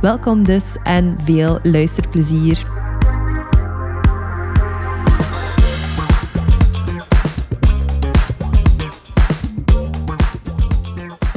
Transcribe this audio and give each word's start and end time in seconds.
Welkom 0.00 0.44
dus 0.44 0.64
en 0.82 1.16
veel 1.24 1.58
luisterplezier. 1.62 2.66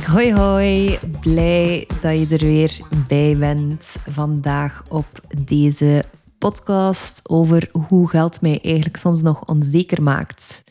Hoi 0.05 0.34
hoi, 0.34 1.00
blij 1.22 1.88
dat 2.02 2.20
je 2.20 2.27
er 2.30 2.45
weer 2.45 2.80
bij 3.08 3.38
bent 3.38 3.86
vandaag 4.08 4.84
op 4.89 5.08
deze 5.44 6.03
podcast 6.38 7.20
over 7.23 7.70
hoe 7.88 8.09
geld 8.09 8.41
mij 8.41 8.59
eigenlijk 8.62 8.98
soms 8.98 9.22
nog 9.22 9.45
onzeker 9.45 10.03
maakt. 10.03 10.64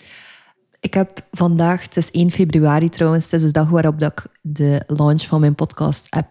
Ik 0.81 0.95
heb 0.95 1.27
vandaag, 1.31 1.83
het 1.83 1.97
is 1.97 2.11
1 2.11 2.31
februari 2.31 2.89
trouwens, 2.89 3.25
het 3.25 3.33
is 3.33 3.43
de 3.43 3.51
dag 3.51 3.69
waarop 3.69 4.03
ik 4.03 4.27
de 4.43 4.83
launch 4.87 5.23
van 5.23 5.41
mijn 5.41 5.55
podcast 5.55 6.07
heb 6.11 6.29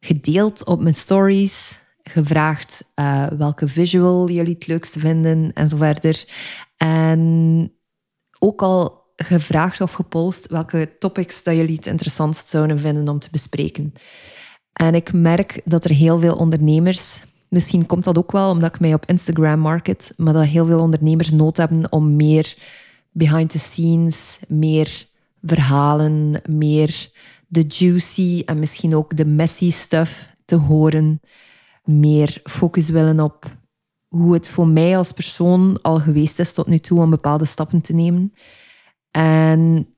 gedeeld 0.00 0.64
op 0.64 0.80
mijn 0.80 0.94
stories, 0.94 1.78
gevraagd 2.02 2.84
uh, 2.94 3.26
welke 3.26 3.68
visual 3.68 4.30
jullie 4.30 4.54
het 4.54 4.66
leukste 4.66 4.98
vinden 4.98 5.52
en 5.52 5.68
zo 5.68 5.76
verder. 5.76 6.28
En 6.76 7.72
ook 8.38 8.62
al 8.62 9.00
gevraagd 9.16 9.80
of 9.80 9.92
gepost 9.92 10.46
welke 10.48 10.96
topics 10.98 11.42
dat 11.42 11.54
jullie 11.54 11.76
het 11.76 11.86
interessantst 11.86 12.48
zouden 12.48 12.78
vinden 12.78 13.08
om 13.08 13.18
te 13.18 13.28
bespreken. 13.30 13.92
En 14.72 14.94
ik 14.94 15.12
merk 15.12 15.60
dat 15.64 15.84
er 15.84 15.90
heel 15.90 16.18
veel 16.18 16.34
ondernemers, 16.34 17.22
misschien 17.48 17.86
komt 17.86 18.04
dat 18.04 18.18
ook 18.18 18.32
wel 18.32 18.50
omdat 18.50 18.74
ik 18.74 18.80
mij 18.80 18.94
op 18.94 19.06
Instagram 19.06 19.58
market, 19.58 20.12
maar 20.16 20.32
dat 20.32 20.44
heel 20.44 20.66
veel 20.66 20.80
ondernemers 20.80 21.30
nood 21.30 21.56
hebben 21.56 21.92
om 21.92 22.16
meer 22.16 22.56
behind 23.12 23.50
the 23.50 23.58
scenes, 23.58 24.38
meer 24.48 25.06
verhalen, 25.42 26.40
meer 26.48 27.10
de 27.50 27.64
juicy 27.68 28.42
en 28.44 28.58
misschien 28.58 28.94
ook 28.96 29.16
de 29.16 29.24
messy 29.24 29.70
stuff 29.70 30.36
te 30.44 30.56
horen. 30.56 31.20
Meer 31.84 32.40
focus 32.44 32.88
willen 32.88 33.20
op 33.20 33.56
hoe 34.08 34.34
het 34.34 34.48
voor 34.48 34.66
mij 34.66 34.96
als 34.96 35.12
persoon 35.12 35.78
al 35.82 35.98
geweest 35.98 36.38
is 36.38 36.52
tot 36.52 36.66
nu 36.66 36.78
toe 36.78 37.00
om 37.00 37.10
bepaalde 37.10 37.44
stappen 37.44 37.80
te 37.80 37.92
nemen. 37.92 38.32
En 39.10 39.88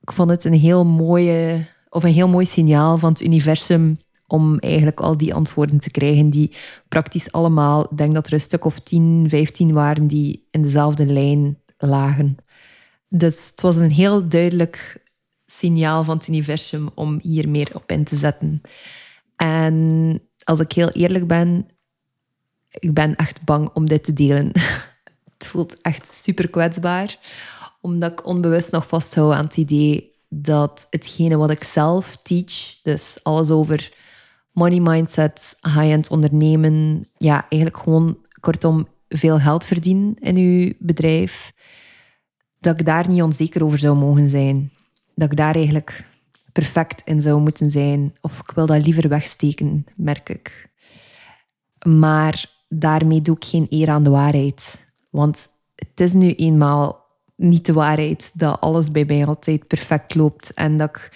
ik 0.00 0.12
vond 0.12 0.30
het 0.30 0.44
een 0.44 0.54
heel 0.54 0.84
mooie, 0.84 1.66
of 1.88 2.04
een 2.04 2.12
heel 2.12 2.28
mooi 2.28 2.46
signaal 2.46 2.98
van 2.98 3.12
het 3.12 3.22
universum 3.22 3.98
om 4.26 4.58
eigenlijk 4.58 5.00
al 5.00 5.16
die 5.16 5.34
antwoorden 5.34 5.78
te 5.78 5.90
krijgen 5.90 6.30
die 6.30 6.52
praktisch 6.88 7.32
allemaal, 7.32 7.84
ik 7.90 7.96
denk 7.96 8.14
dat 8.14 8.26
er 8.26 8.32
een 8.32 8.40
stuk 8.40 8.64
of 8.64 8.80
10, 8.80 9.24
15 9.28 9.72
waren 9.72 10.06
die 10.06 10.46
in 10.50 10.62
dezelfde 10.62 11.06
lijn 11.06 11.58
lagen. 11.78 12.36
Dus 13.08 13.46
het 13.50 13.60
was 13.60 13.76
een 13.76 13.90
heel 13.90 14.28
duidelijk 14.28 15.04
signaal 15.58 16.04
van 16.04 16.16
het 16.16 16.28
universum 16.28 16.88
om 16.94 17.18
hier 17.22 17.48
meer 17.48 17.70
op 17.74 17.90
in 17.90 18.04
te 18.04 18.16
zetten. 18.16 18.60
En 19.36 20.20
als 20.44 20.60
ik 20.60 20.72
heel 20.72 20.90
eerlijk 20.90 21.26
ben, 21.26 21.66
ik 22.68 22.94
ben 22.94 23.16
echt 23.16 23.44
bang 23.44 23.70
om 23.74 23.88
dit 23.88 24.04
te 24.04 24.12
delen. 24.12 24.50
Het 25.38 25.46
voelt 25.46 25.80
echt 25.80 26.12
super 26.12 26.50
kwetsbaar 26.50 27.18
omdat 27.86 28.12
ik 28.12 28.26
onbewust 28.26 28.72
nog 28.72 28.88
vasthoud 28.88 29.32
aan 29.32 29.44
het 29.44 29.56
idee 29.56 30.12
dat 30.28 30.86
hetgene 30.90 31.36
wat 31.36 31.50
ik 31.50 31.64
zelf 31.64 32.16
teach, 32.22 32.82
dus 32.82 33.18
alles 33.22 33.50
over 33.50 33.92
money 34.52 34.80
mindset, 34.80 35.56
high-end 35.62 36.10
ondernemen, 36.10 37.08
ja, 37.16 37.46
eigenlijk 37.48 37.82
gewoon 37.82 38.18
kortom 38.40 38.86
veel 39.08 39.38
geld 39.38 39.66
verdienen 39.66 40.14
in 40.18 40.36
uw 40.36 40.72
bedrijf, 40.78 41.52
dat 42.60 42.80
ik 42.80 42.86
daar 42.86 43.08
niet 43.08 43.22
onzeker 43.22 43.64
over 43.64 43.78
zou 43.78 43.96
mogen 43.96 44.28
zijn. 44.28 44.72
Dat 45.16 45.30
ik 45.30 45.36
daar 45.36 45.54
eigenlijk 45.54 46.04
perfect 46.52 47.02
in 47.04 47.20
zou 47.20 47.40
moeten 47.40 47.70
zijn. 47.70 48.14
Of 48.20 48.38
ik 48.38 48.50
wil 48.54 48.66
dat 48.66 48.84
liever 48.84 49.08
wegsteken, 49.08 49.86
merk 49.96 50.28
ik. 50.28 50.70
Maar 51.86 52.44
daarmee 52.68 53.20
doe 53.20 53.36
ik 53.36 53.44
geen 53.44 53.66
eer 53.68 53.88
aan 53.88 54.04
de 54.04 54.10
waarheid. 54.10 54.78
Want 55.10 55.48
het 55.74 56.00
is 56.00 56.12
nu 56.12 56.32
eenmaal 56.32 57.04
niet 57.36 57.66
de 57.66 57.72
waarheid 57.72 58.30
dat 58.34 58.60
alles 58.60 58.90
bij 58.90 59.04
mij 59.04 59.26
altijd 59.26 59.66
perfect 59.66 60.14
loopt 60.14 60.54
en 60.54 60.76
dat 60.76 60.88
ik 60.88 61.10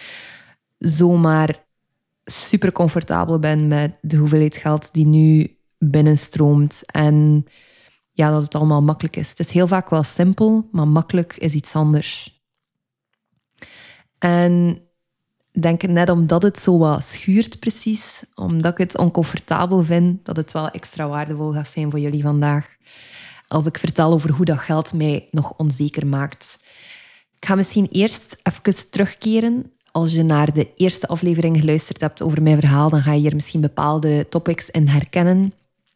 zomaar 0.78 1.64
super 2.24 2.72
comfortabel 2.72 3.38
ben 3.38 3.68
met 3.68 3.92
de 4.00 4.16
hoeveelheid 4.16 4.56
geld 4.56 4.88
die 4.92 5.06
nu 5.06 5.56
binnenstroomt 5.78 6.82
en 6.86 7.44
ja, 8.12 8.30
dat 8.30 8.42
het 8.42 8.54
allemaal 8.54 8.82
makkelijk 8.82 9.16
is. 9.16 9.28
Het 9.28 9.38
is 9.38 9.50
heel 9.50 9.66
vaak 9.66 9.90
wel 9.90 10.02
simpel, 10.02 10.68
maar 10.72 10.88
makkelijk 10.88 11.36
is 11.36 11.54
iets 11.54 11.74
anders. 11.74 12.39
En 14.20 14.78
denk 15.52 15.82
net 15.82 16.10
omdat 16.10 16.42
het 16.42 16.58
zo 16.58 16.78
wat 16.78 17.04
schuurt 17.04 17.58
precies, 17.58 18.22
omdat 18.34 18.72
ik 18.72 18.78
het 18.78 18.98
oncomfortabel 18.98 19.84
vind, 19.84 20.24
dat 20.24 20.36
het 20.36 20.52
wel 20.52 20.70
extra 20.70 21.08
waardevol 21.08 21.52
gaat 21.52 21.68
zijn 21.68 21.90
voor 21.90 22.00
jullie 22.00 22.22
vandaag 22.22 22.68
als 23.50 23.66
ik 23.66 23.78
vertel 23.78 24.12
over 24.12 24.30
hoe 24.30 24.44
dat 24.44 24.58
geld 24.58 24.92
mij 24.92 25.28
nog 25.30 25.52
onzeker 25.56 26.06
maakt. 26.06 26.58
Ik 27.36 27.46
ga 27.46 27.54
misschien 27.54 27.88
eerst 27.90 28.36
even 28.42 28.90
terugkeren. 28.90 29.72
Als 29.92 30.14
je 30.14 30.22
naar 30.22 30.52
de 30.52 30.68
eerste 30.76 31.06
aflevering 31.06 31.58
geluisterd 31.58 32.00
hebt 32.00 32.22
over 32.22 32.42
mijn 32.42 32.60
verhaal, 32.60 32.90
dan 32.90 33.02
ga 33.02 33.12
je 33.12 33.20
hier 33.20 33.34
misschien 33.34 33.60
bepaalde 33.60 34.28
topics 34.28 34.70
in 34.70 34.88
herkennen. 34.88 35.52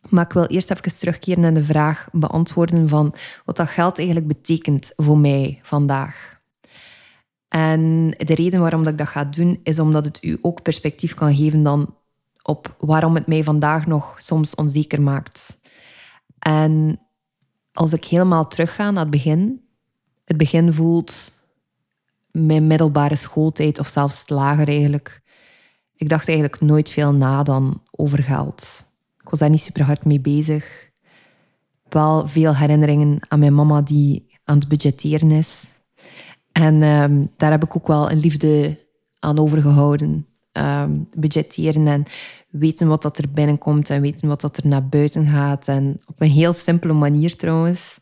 Maar 0.08 0.24
ik 0.24 0.32
wil 0.32 0.46
eerst 0.46 0.70
even 0.70 0.98
terugkeren 0.98 1.44
en 1.44 1.54
de 1.54 1.64
vraag 1.64 2.08
beantwoorden 2.12 2.88
van 2.88 3.14
wat 3.44 3.56
dat 3.56 3.68
geld 3.68 3.96
eigenlijk 3.98 4.28
betekent 4.28 4.92
voor 4.96 5.18
mij 5.18 5.60
vandaag. 5.62 6.33
En 7.54 8.14
de 8.18 8.34
reden 8.34 8.60
waarom 8.60 8.84
dat 8.84 8.92
ik 8.92 8.98
dat 8.98 9.08
ga 9.08 9.24
doen, 9.24 9.60
is 9.62 9.78
omdat 9.78 10.04
het 10.04 10.24
u 10.24 10.38
ook 10.42 10.62
perspectief 10.62 11.14
kan 11.14 11.34
geven 11.34 11.62
dan 11.62 11.94
op 12.42 12.76
waarom 12.78 13.14
het 13.14 13.26
mij 13.26 13.44
vandaag 13.44 13.86
nog 13.86 14.14
soms 14.18 14.54
onzeker 14.54 15.02
maakt. 15.02 15.58
En 16.38 17.00
als 17.72 17.92
ik 17.92 18.04
helemaal 18.04 18.46
terugga 18.46 18.90
naar 18.90 19.02
het 19.02 19.10
begin, 19.10 19.60
het 20.24 20.36
begin 20.36 20.72
voelt 20.72 21.32
mijn 22.30 22.66
middelbare 22.66 23.16
schooltijd 23.16 23.78
of 23.78 23.88
zelfs 23.88 24.28
lager 24.28 24.68
eigenlijk. 24.68 25.22
Ik 25.96 26.08
dacht 26.08 26.28
eigenlijk 26.28 26.60
nooit 26.60 26.90
veel 26.90 27.12
na 27.12 27.42
dan 27.42 27.82
over 27.90 28.22
geld. 28.22 28.84
Ik 29.20 29.28
was 29.28 29.38
daar 29.38 29.50
niet 29.50 29.60
super 29.60 29.84
hard 29.84 30.04
mee 30.04 30.20
bezig. 30.20 30.90
Wel 31.88 32.28
veel 32.28 32.56
herinneringen 32.56 33.18
aan 33.28 33.38
mijn 33.38 33.54
mama 33.54 33.82
die 33.82 34.38
aan 34.44 34.58
het 34.58 34.68
budgetteren 34.68 35.30
is. 35.30 35.72
En 36.54 36.82
ehm, 36.82 37.24
daar 37.36 37.50
heb 37.50 37.64
ik 37.64 37.76
ook 37.76 37.86
wel 37.86 38.10
een 38.10 38.20
liefde 38.20 38.78
aan 39.18 39.38
overgehouden. 39.38 40.26
Um, 40.52 41.08
budgetteren 41.16 41.86
en 41.86 42.04
weten 42.50 42.88
wat 42.88 43.02
dat 43.02 43.18
er 43.18 43.30
binnenkomt 43.30 43.90
en 43.90 44.00
weten 44.00 44.28
wat 44.28 44.40
dat 44.40 44.56
er 44.56 44.66
naar 44.66 44.88
buiten 44.88 45.26
gaat. 45.26 45.68
En 45.68 46.00
op 46.06 46.20
een 46.20 46.30
heel 46.30 46.52
simpele 46.52 46.92
manier 46.92 47.36
trouwens. 47.36 47.98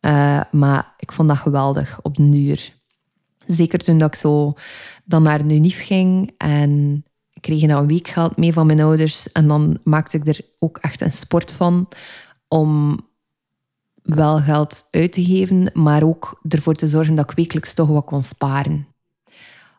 Uh, 0.00 0.40
maar 0.50 0.94
ik 0.98 1.12
vond 1.12 1.28
dat 1.28 1.36
geweldig 1.36 1.98
op 2.02 2.16
de 2.16 2.28
duur. 2.28 2.74
Zeker 3.46 3.78
toen 3.78 3.98
dat 3.98 4.14
ik 4.14 4.20
zo 4.20 4.54
dan 5.04 5.22
naar 5.22 5.46
de 5.46 5.70
ging 5.70 6.34
en 6.36 7.04
ik 7.32 7.42
kreeg 7.42 7.62
nou 7.62 7.80
een 7.80 7.88
weekgeld 7.88 8.36
mee 8.36 8.52
van 8.52 8.66
mijn 8.66 8.80
ouders. 8.80 9.32
En 9.32 9.48
dan 9.48 9.78
maakte 9.84 10.16
ik 10.16 10.26
er 10.26 10.40
ook 10.58 10.78
echt 10.78 11.00
een 11.00 11.12
sport 11.12 11.52
van 11.52 11.88
om 12.48 13.00
wel 14.02 14.40
geld 14.40 14.88
uit 14.90 15.12
te 15.12 15.24
geven, 15.24 15.70
maar 15.74 16.02
ook 16.02 16.40
ervoor 16.48 16.74
te 16.74 16.88
zorgen 16.88 17.14
dat 17.14 17.30
ik 17.30 17.36
wekelijks 17.36 17.74
toch 17.74 17.88
wat 17.88 18.04
kon 18.04 18.22
sparen. 18.22 18.86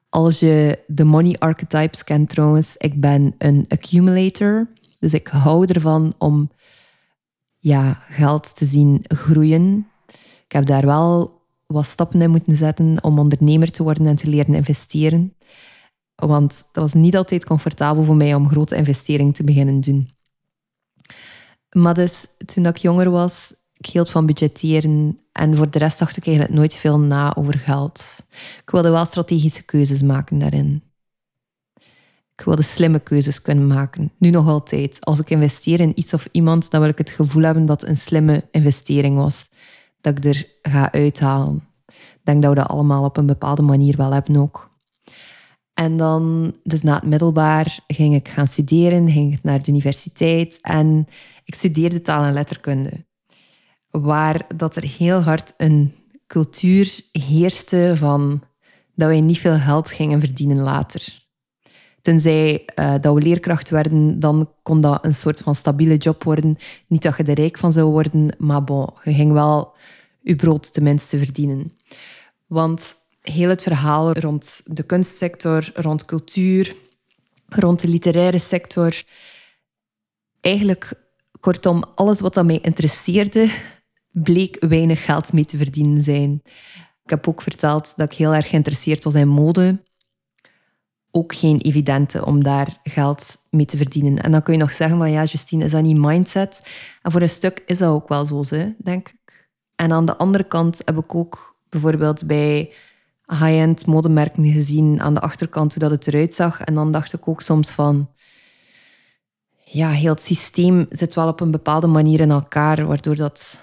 Als 0.09 0.39
je 0.39 0.79
de 0.87 1.03
money 1.03 1.35
archetypes 1.39 2.03
kent 2.03 2.29
trouwens, 2.29 2.75
ik 2.77 3.01
ben 3.01 3.35
een 3.37 3.65
accumulator. 3.67 4.67
Dus 4.99 5.13
ik 5.13 5.27
hou 5.27 5.65
ervan 5.65 6.13
om 6.17 6.51
ja, 7.59 7.99
geld 8.09 8.55
te 8.55 8.65
zien 8.65 9.03
groeien. 9.07 9.87
Ik 10.45 10.51
heb 10.51 10.65
daar 10.65 10.85
wel 10.85 11.41
wat 11.65 11.85
stappen 11.85 12.21
in 12.21 12.29
moeten 12.29 12.55
zetten 12.55 13.03
om 13.03 13.19
ondernemer 13.19 13.71
te 13.71 13.83
worden 13.83 14.07
en 14.07 14.15
te 14.15 14.27
leren 14.27 14.53
investeren. 14.53 15.33
Want 16.15 16.63
dat 16.71 16.83
was 16.83 16.93
niet 16.93 17.15
altijd 17.15 17.45
comfortabel 17.45 18.03
voor 18.03 18.15
mij 18.15 18.33
om 18.33 18.49
grote 18.49 18.75
investeringen 18.75 19.33
te 19.33 19.43
beginnen 19.43 19.79
doen. 19.81 20.09
Maar 21.71 21.93
dus, 21.93 22.25
toen 22.45 22.65
ik 22.65 22.77
jonger 22.77 23.09
was, 23.09 23.53
ik 23.85 23.93
hield 23.93 24.09
van 24.09 24.25
budgetteren 24.25 25.19
en 25.31 25.55
voor 25.55 25.69
de 25.69 25.79
rest 25.79 25.99
dacht 25.99 26.17
ik 26.17 26.25
eigenlijk 26.25 26.55
nooit 26.55 26.73
veel 26.73 26.99
na 26.99 27.35
over 27.35 27.59
geld. 27.59 28.03
Ik 28.61 28.69
wilde 28.69 28.89
wel 28.89 29.05
strategische 29.05 29.63
keuzes 29.63 30.01
maken 30.01 30.39
daarin. 30.39 30.83
Ik 32.35 32.45
wilde 32.45 32.61
slimme 32.61 32.99
keuzes 32.99 33.41
kunnen 33.41 33.67
maken. 33.67 34.11
Nu 34.17 34.29
nog 34.29 34.47
altijd. 34.47 35.05
Als 35.05 35.19
ik 35.19 35.29
investeer 35.29 35.79
in 35.79 35.91
iets 35.95 36.13
of 36.13 36.27
iemand, 36.31 36.71
dan 36.71 36.81
wil 36.81 36.89
ik 36.89 36.97
het 36.97 37.11
gevoel 37.11 37.43
hebben 37.43 37.65
dat 37.65 37.81
het 37.81 37.89
een 37.89 37.97
slimme 37.97 38.43
investering 38.51 39.15
was. 39.15 39.49
Dat 40.01 40.17
ik 40.17 40.25
er 40.25 40.47
ga 40.61 40.91
uithalen. 40.91 41.67
Ik 41.87 42.19
denk 42.23 42.41
dat 42.41 42.53
we 42.53 42.59
dat 42.59 42.67
allemaal 42.67 43.03
op 43.03 43.17
een 43.17 43.25
bepaalde 43.25 43.61
manier 43.61 43.97
wel 43.97 44.13
hebben 44.13 44.37
ook. 44.37 44.71
En 45.73 45.97
dan, 45.97 46.53
dus 46.63 46.81
na 46.81 46.95
het 46.95 47.03
middelbaar, 47.03 47.79
ging 47.87 48.15
ik 48.15 48.27
gaan 48.27 48.47
studeren, 48.47 49.11
ging 49.11 49.33
ik 49.33 49.43
naar 49.43 49.63
de 49.63 49.71
universiteit 49.71 50.61
en 50.61 51.07
ik 51.43 51.55
studeerde 51.55 52.01
taal 52.01 52.23
en 52.23 52.33
letterkunde. 52.33 53.05
Waar 54.01 54.45
dat 54.55 54.75
er 54.75 54.83
heel 54.83 55.19
hard 55.19 55.53
een 55.57 55.93
cultuur 56.27 57.01
heerste 57.11 57.93
van 57.97 58.43
dat 58.95 59.07
wij 59.07 59.21
niet 59.21 59.39
veel 59.39 59.57
geld 59.57 59.89
gingen 59.89 60.19
verdienen 60.19 60.59
later. 60.59 61.21
Tenzij 62.01 62.65
uh, 62.75 62.95
dat 63.01 63.13
we 63.13 63.21
leerkracht 63.21 63.69
werden, 63.69 64.19
dan 64.19 64.49
kon 64.63 64.81
dat 64.81 65.05
een 65.05 65.13
soort 65.13 65.39
van 65.39 65.55
stabiele 65.55 65.97
job 65.97 66.23
worden. 66.23 66.57
Niet 66.87 67.01
dat 67.01 67.17
je 67.17 67.23
er 67.23 67.33
rijk 67.33 67.57
van 67.57 67.71
zou 67.71 67.91
worden, 67.91 68.35
maar 68.37 68.63
bon, 68.63 68.89
je 69.03 69.13
ging 69.13 69.31
wel 69.31 69.73
je 70.21 70.35
brood 70.35 70.73
tenminste 70.73 71.17
verdienen. 71.17 71.71
Want 72.47 72.95
heel 73.21 73.49
het 73.49 73.61
verhaal 73.61 74.11
rond 74.11 74.61
de 74.65 74.83
kunstsector, 74.83 75.71
rond 75.73 76.05
cultuur, 76.05 76.75
rond 77.47 77.81
de 77.81 77.87
literaire 77.87 78.39
sector, 78.39 79.03
eigenlijk 80.41 80.93
kortom, 81.39 81.83
alles 81.95 82.19
wat 82.19 82.45
mij 82.45 82.59
interesseerde, 82.61 83.49
bleek 84.13 84.65
weinig 84.67 85.05
geld 85.05 85.33
mee 85.33 85.45
te 85.45 85.57
verdienen 85.57 86.03
zijn. 86.03 86.41
Ik 87.03 87.09
heb 87.09 87.27
ook 87.27 87.41
verteld 87.41 87.93
dat 87.95 88.11
ik 88.11 88.17
heel 88.17 88.33
erg 88.33 88.49
geïnteresseerd 88.49 89.03
was 89.03 89.13
in 89.13 89.27
mode. 89.27 89.81
Ook 91.11 91.35
geen 91.35 91.57
evidente 91.57 92.25
om 92.25 92.43
daar 92.43 92.79
geld 92.83 93.37
mee 93.49 93.65
te 93.65 93.77
verdienen. 93.77 94.23
En 94.23 94.31
dan 94.31 94.43
kun 94.43 94.53
je 94.53 94.59
nog 94.59 94.71
zeggen 94.71 94.97
van 94.97 95.11
ja, 95.11 95.23
Justine, 95.23 95.63
is 95.63 95.71
dat 95.71 95.83
niet 95.83 95.97
mindset? 95.97 96.69
En 97.01 97.11
voor 97.11 97.21
een 97.21 97.29
stuk 97.29 97.63
is 97.65 97.77
dat 97.77 97.89
ook 97.89 98.07
wel 98.07 98.25
zo, 98.25 98.43
denk 98.77 99.09
ik. 99.09 99.49
En 99.75 99.91
aan 99.91 100.05
de 100.05 100.17
andere 100.17 100.43
kant 100.43 100.81
heb 100.85 100.97
ik 100.97 101.15
ook 101.15 101.55
bijvoorbeeld 101.69 102.27
bij 102.27 102.73
high-end 103.25 103.85
modemerken 103.85 104.51
gezien 104.51 105.01
aan 105.01 105.13
de 105.13 105.19
achterkant 105.19 105.73
hoe 105.73 105.81
dat 105.81 105.91
het 105.91 106.07
eruit 106.07 106.33
zag. 106.33 106.61
En 106.61 106.73
dan 106.73 106.91
dacht 106.91 107.13
ik 107.13 107.27
ook 107.27 107.41
soms 107.41 107.69
van... 107.69 108.09
Ja, 109.63 109.89
heel 109.89 110.13
het 110.13 110.21
systeem 110.21 110.85
zit 110.89 111.13
wel 111.13 111.27
op 111.27 111.39
een 111.39 111.51
bepaalde 111.51 111.87
manier 111.87 112.19
in 112.19 112.31
elkaar, 112.31 112.85
waardoor 112.85 113.15
dat 113.15 113.59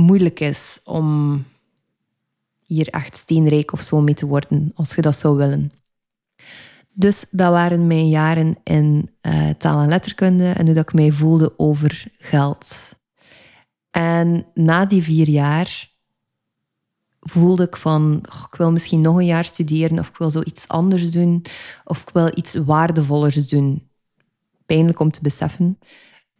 moeilijk 0.00 0.40
is 0.40 0.80
om 0.84 1.44
hier 2.66 2.88
echt 2.88 3.16
steenrijk 3.16 3.72
of 3.72 3.80
zo 3.80 4.00
mee 4.00 4.14
te 4.14 4.26
worden, 4.26 4.72
als 4.74 4.94
je 4.94 5.02
dat 5.02 5.16
zou 5.16 5.36
willen. 5.36 5.72
Dus 6.92 7.24
dat 7.30 7.50
waren 7.50 7.86
mijn 7.86 8.08
jaren 8.08 8.56
in 8.64 9.10
uh, 9.22 9.50
taal 9.50 9.80
en 9.80 9.88
letterkunde 9.88 10.50
en 10.50 10.64
hoe 10.66 10.74
dat 10.74 10.88
ik 10.88 10.94
mij 10.94 11.12
voelde 11.12 11.58
over 11.58 12.12
geld. 12.18 12.76
En 13.90 14.46
na 14.54 14.86
die 14.86 15.02
vier 15.02 15.28
jaar 15.28 15.90
voelde 17.20 17.62
ik 17.62 17.76
van, 17.76 18.22
ik 18.50 18.56
wil 18.56 18.72
misschien 18.72 19.00
nog 19.00 19.16
een 19.16 19.26
jaar 19.26 19.44
studeren 19.44 19.98
of 19.98 20.08
ik 20.08 20.16
wil 20.16 20.30
zoiets 20.30 20.68
anders 20.68 21.10
doen 21.10 21.44
of 21.84 22.02
ik 22.02 22.10
wil 22.10 22.30
iets 22.34 22.54
waardevollers 22.54 23.48
doen. 23.48 23.88
Pijnlijk 24.66 25.00
om 25.00 25.10
te 25.10 25.20
beseffen 25.22 25.78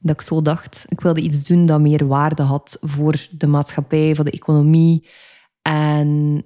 dat 0.01 0.15
ik 0.15 0.21
zo 0.21 0.43
dacht. 0.43 0.85
Ik 0.89 1.01
wilde 1.01 1.21
iets 1.21 1.45
doen 1.45 1.67
dat 1.67 1.81
meer 1.81 2.07
waarde 2.07 2.43
had 2.43 2.79
voor 2.81 3.29
de 3.31 3.47
maatschappij, 3.47 4.15
voor 4.15 4.25
de 4.25 4.31
economie. 4.31 5.09
En 5.63 6.43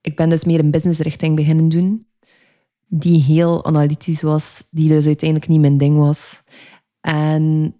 ik 0.00 0.16
ben 0.16 0.28
dus 0.28 0.44
meer 0.44 0.58
een 0.58 0.70
businessrichting 0.70 1.36
beginnen 1.36 1.68
doen, 1.68 2.06
die 2.86 3.22
heel 3.22 3.64
analytisch 3.64 4.22
was, 4.22 4.62
die 4.70 4.88
dus 4.88 5.06
uiteindelijk 5.06 5.50
niet 5.50 5.60
mijn 5.60 5.78
ding 5.78 5.96
was. 5.96 6.42
En 7.00 7.74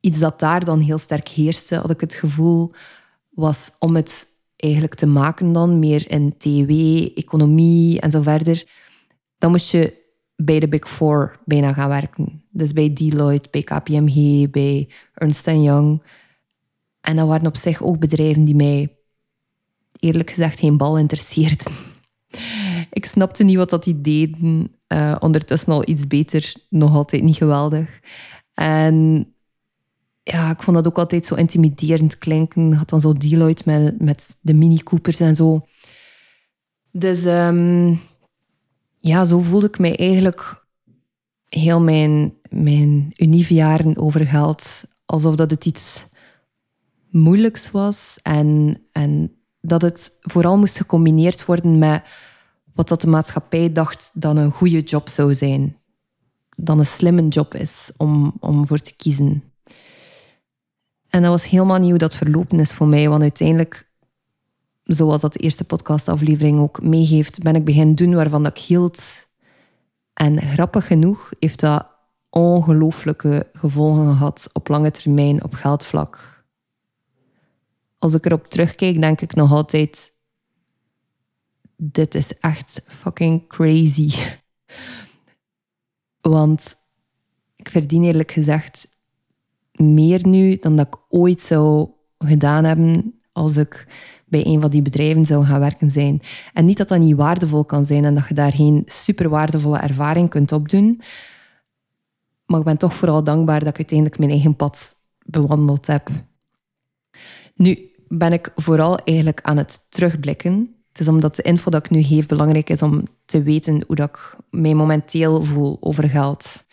iets 0.00 0.18
dat 0.18 0.40
daar 0.40 0.64
dan 0.64 0.80
heel 0.80 0.98
sterk 0.98 1.28
heerste, 1.28 1.76
had 1.76 1.90
ik 1.90 2.00
het 2.00 2.14
gevoel, 2.14 2.72
was 3.30 3.70
om 3.78 3.96
het 3.96 4.26
eigenlijk 4.56 4.94
te 4.94 5.06
maken 5.06 5.52
dan, 5.52 5.78
meer 5.78 6.10
in 6.10 6.36
TW, 6.36 6.70
economie 7.18 8.00
en 8.00 8.10
zo 8.10 8.22
verder, 8.22 8.68
dan 9.38 9.50
moest 9.50 9.70
je 9.70 9.97
bij 10.42 10.60
de 10.60 10.68
Big 10.68 10.88
Four 10.88 11.38
bijna 11.44 11.72
gaan 11.72 11.88
werken. 11.88 12.42
Dus 12.50 12.72
bij 12.72 12.92
Deloitte, 12.92 13.48
bij 13.50 13.62
KPMG, 13.62 14.50
bij 14.50 14.88
Ernst 15.14 15.46
Young. 15.46 16.02
En 17.00 17.16
dat 17.16 17.28
waren 17.28 17.46
op 17.46 17.56
zich 17.56 17.82
ook 17.82 17.98
bedrijven 17.98 18.44
die 18.44 18.54
mij 18.54 18.96
eerlijk 19.98 20.30
gezegd 20.30 20.58
geen 20.58 20.76
bal 20.76 20.98
interesseerden. 20.98 21.72
Ik 22.90 23.04
snapte 23.06 23.44
niet 23.44 23.56
wat 23.56 23.70
dat 23.70 23.84
die 23.84 24.00
deden. 24.00 24.72
Uh, 24.88 25.16
ondertussen 25.20 25.72
al 25.72 25.88
iets 25.88 26.06
beter, 26.06 26.54
nog 26.68 26.94
altijd 26.94 27.22
niet 27.22 27.36
geweldig. 27.36 28.00
En 28.54 29.26
ja, 30.22 30.50
ik 30.50 30.62
vond 30.62 30.76
dat 30.76 30.86
ook 30.86 30.98
altijd 30.98 31.26
zo 31.26 31.34
intimiderend 31.34 32.18
klinken. 32.18 32.72
Had 32.72 32.88
dan 32.88 33.00
zo 33.00 33.12
Deloitte 33.12 33.62
met, 33.66 34.00
met 34.00 34.36
de 34.40 34.54
Mini 34.54 34.82
Coopers 34.82 35.20
en 35.20 35.36
zo. 35.36 35.66
Dus 36.90 37.24
ehm, 37.24 37.94
ja, 39.00 39.24
zo 39.24 39.38
voelde 39.38 39.66
ik 39.66 39.78
mij 39.78 39.96
eigenlijk 39.96 40.66
heel 41.48 41.80
mijn, 41.80 42.34
mijn 42.50 43.14
jaren 43.48 43.96
over 43.96 44.26
geld. 44.26 44.82
Alsof 45.04 45.34
dat 45.34 45.50
het 45.50 45.66
iets 45.66 46.06
moeilijks 47.10 47.70
was. 47.70 48.18
En, 48.22 48.78
en 48.92 49.36
dat 49.60 49.82
het 49.82 50.18
vooral 50.20 50.58
moest 50.58 50.76
gecombineerd 50.76 51.44
worden 51.44 51.78
met 51.78 52.02
wat 52.74 52.88
dat 52.88 53.00
de 53.00 53.06
maatschappij 53.06 53.72
dacht 53.72 54.10
dat 54.14 54.36
een 54.36 54.52
goede 54.52 54.80
job 54.80 55.08
zou 55.08 55.34
zijn. 55.34 55.76
Dan 56.56 56.78
een 56.78 56.86
slimme 56.86 57.28
job 57.28 57.54
is 57.54 57.90
om, 57.96 58.36
om 58.40 58.66
voor 58.66 58.78
te 58.78 58.96
kiezen. 58.96 59.42
En 61.08 61.22
dat 61.22 61.30
was 61.30 61.48
helemaal 61.48 61.78
niet 61.78 61.90
hoe 61.90 61.98
dat 61.98 62.14
verlopen 62.14 62.60
is 62.60 62.72
voor 62.74 62.86
mij. 62.86 63.08
Want 63.08 63.22
uiteindelijk, 63.22 63.87
zoals 64.88 65.20
dat 65.20 65.32
de 65.32 65.38
eerste 65.38 65.64
podcastaflevering 65.64 66.60
ook 66.60 66.82
meegeeft, 66.82 67.42
ben 67.42 67.54
ik 67.54 67.64
beginnen 67.64 67.94
doen 67.94 68.14
waarvan 68.14 68.46
ik 68.46 68.58
hield. 68.58 69.28
En 70.14 70.42
grappig 70.42 70.86
genoeg 70.86 71.30
heeft 71.38 71.60
dat 71.60 71.88
ongelooflijke 72.30 73.48
gevolgen 73.52 74.04
gehad 74.04 74.50
op 74.52 74.68
lange 74.68 74.90
termijn 74.90 75.44
op 75.44 75.54
geldvlak. 75.54 76.44
Als 77.98 78.14
ik 78.14 78.26
erop 78.26 78.46
terugkijk, 78.46 79.00
denk 79.00 79.20
ik 79.20 79.34
nog 79.34 79.52
altijd: 79.52 80.12
dit 81.76 82.14
is 82.14 82.38
echt 82.38 82.82
fucking 82.84 83.48
crazy. 83.48 84.10
Want 86.20 86.76
ik 87.56 87.68
verdien 87.68 88.04
eerlijk 88.04 88.32
gezegd 88.32 88.88
meer 89.72 90.26
nu 90.26 90.56
dan 90.56 90.76
dat 90.76 90.86
ik 90.86 90.96
ooit 91.08 91.40
zou 91.40 91.90
gedaan 92.18 92.64
hebben 92.64 93.20
als 93.32 93.56
ik 93.56 93.86
bij 94.28 94.46
een 94.46 94.60
van 94.60 94.70
die 94.70 94.82
bedrijven 94.82 95.24
zou 95.24 95.44
gaan 95.44 95.60
werken 95.60 95.90
zijn. 95.90 96.20
En 96.52 96.64
niet 96.64 96.76
dat 96.76 96.88
dat 96.88 96.98
niet 96.98 97.16
waardevol 97.16 97.64
kan 97.64 97.84
zijn 97.84 98.04
en 98.04 98.14
dat 98.14 98.28
je 98.28 98.34
daar 98.34 98.52
geen 98.52 98.82
super 98.86 99.28
waardevolle 99.28 99.78
ervaring 99.78 100.28
kunt 100.30 100.52
opdoen. 100.52 101.00
Maar 102.46 102.58
ik 102.58 102.64
ben 102.64 102.78
toch 102.78 102.94
vooral 102.94 103.24
dankbaar 103.24 103.58
dat 103.58 103.68
ik 103.68 103.76
uiteindelijk 103.76 104.18
mijn 104.18 104.30
eigen 104.30 104.56
pad 104.56 104.94
bewandeld 105.24 105.86
heb. 105.86 106.10
Nu 107.54 107.90
ben 108.08 108.32
ik 108.32 108.52
vooral 108.54 108.98
eigenlijk 108.98 109.40
aan 109.42 109.56
het 109.56 109.86
terugblikken. 109.88 110.74
Het 110.88 111.00
is 111.00 111.08
omdat 111.08 111.36
de 111.36 111.42
info 111.42 111.70
dat 111.70 111.84
ik 111.84 111.90
nu 111.90 112.02
geef 112.02 112.26
belangrijk 112.26 112.70
is 112.70 112.82
om 112.82 113.04
te 113.24 113.42
weten 113.42 113.82
hoe 113.86 113.96
dat 113.96 114.08
ik 114.08 114.36
mij 114.50 114.74
momenteel 114.74 115.42
voel 115.44 115.76
over 115.80 116.08
geld. 116.08 116.64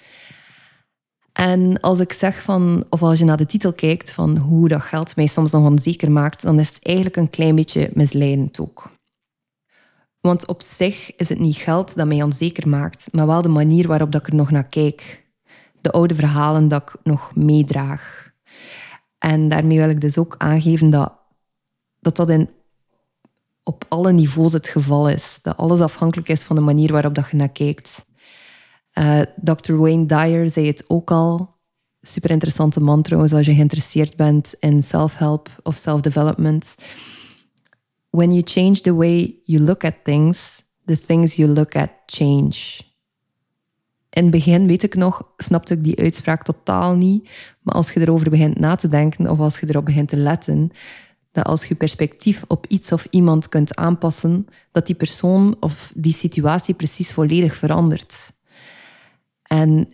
En 1.36 1.80
als 1.80 2.00
ik 2.00 2.14
zeg 2.14 2.42
van, 2.42 2.86
of 2.90 3.02
als 3.02 3.20
je 3.20 3.26
naar 3.26 3.38
de 3.38 3.46
titel 3.46 3.74
kijkt 3.74 4.12
van 4.12 4.38
hoe 4.38 4.68
dat 4.68 4.82
geld 4.82 5.16
mij 5.16 5.28
soms 5.28 5.52
nog 5.52 5.66
onzeker 5.66 6.12
maakt, 6.12 6.42
dan 6.42 6.60
is 6.60 6.68
het 6.68 6.80
eigenlijk 6.82 7.16
een 7.16 7.30
klein 7.30 7.56
beetje 7.56 7.90
misleidend 7.94 8.60
ook. 8.60 8.92
Want 10.20 10.46
op 10.46 10.62
zich 10.62 11.16
is 11.16 11.30
het 11.30 11.40
niet 11.40 11.56
geld 11.56 11.96
dat 11.96 12.08
mij 12.08 12.24
onzeker 12.24 12.70
maakt, 12.70 13.08
maar 13.12 13.28
wel 13.28 13.42
de 13.42 13.50
manier 13.50 13.88
waarop 13.88 14.12
dat 14.12 14.22
ik 14.22 14.28
er 14.28 14.36
nog 14.36 14.52
naar 14.52 14.68
kijk. 14.68 15.26
De 15.82 15.92
oude 15.92 16.16
verhalen 16.16 16.68
dat 16.68 16.82
ik 16.82 16.96
nog 17.04 17.36
meedraag. 17.36 18.32
En 19.18 19.50
daarmee 19.50 19.78
wil 19.78 19.90
ik 19.90 20.02
dus 20.02 20.18
ook 20.18 20.36
aangeven 20.38 20.90
dat 20.90 21.14
dat, 22.00 22.48
op 23.64 23.86
alle 23.88 24.12
niveaus 24.12 24.54
het 24.54 24.68
geval 24.68 25.10
is. 25.10 25.40
Dat 25.42 25.58
alles 25.58 25.80
afhankelijk 25.80 26.30
is 26.30 26.44
van 26.44 26.56
de 26.56 26.62
manier 26.62 26.92
waarop 26.92 27.16
dat 27.16 27.30
je 27.30 27.38
naar 27.38 27.50
kijkt. 27.50 28.06
Eh, 28.96 29.22
Dr. 29.36 29.76
Wayne 29.76 30.06
Dyer 30.06 30.50
zei 30.50 30.68
het 30.68 30.84
ook 30.88 31.12
al. 31.12 31.54
Super 32.02 32.30
interessante 32.30 32.80
man 32.80 33.02
trouwens, 33.02 33.34
als 33.34 33.46
je 33.46 33.54
geïnteresseerd 33.54 34.16
bent 34.16 34.54
in 34.60 34.84
self-help 34.84 35.50
of 35.64 35.78
self-development. 35.78 36.76
When 38.10 38.32
you 38.32 38.42
change 38.46 38.82
the 38.82 38.96
way 38.96 39.36
you 39.44 39.64
look 39.64 39.84
at 39.84 39.94
things, 40.04 40.62
the 40.86 41.06
things 41.06 41.36
you 41.36 41.52
look 41.52 41.76
at 41.76 41.90
change. 42.06 42.80
In 44.10 44.22
het 44.22 44.30
begin, 44.30 44.68
weet 44.68 44.84
ik 44.84 44.96
nog, 44.96 45.34
snapte 45.38 45.74
ik 45.74 45.84
die 45.84 46.00
uitspraak 46.00 46.44
totaal 46.44 46.96
niet. 46.96 47.30
Maar 47.62 47.76
als 47.76 47.92
je 47.92 48.00
erover 48.00 48.30
begint 48.30 48.60
na 48.60 48.76
te 48.76 48.88
denken 48.88 49.30
of 49.30 49.40
als 49.40 49.60
je 49.60 49.70
erop 49.70 49.86
begint 49.86 50.10
te 50.10 50.18
letten, 50.18 50.72
dat 51.32 51.46
als 51.46 51.66
je 51.66 51.76
perspectief 51.76 52.44
op 52.48 52.66
iets 52.68 52.92
of 52.92 53.08
iemand 53.10 53.50
kunt 53.50 53.76
aanpassen, 53.76 54.48
dat 54.72 54.86
die 54.86 54.96
persoon 54.96 55.56
of 55.60 55.92
die 55.96 56.14
situatie 56.14 56.74
precies 56.74 57.12
volledig 57.12 57.56
verandert. 57.56 58.34
En 59.48 59.94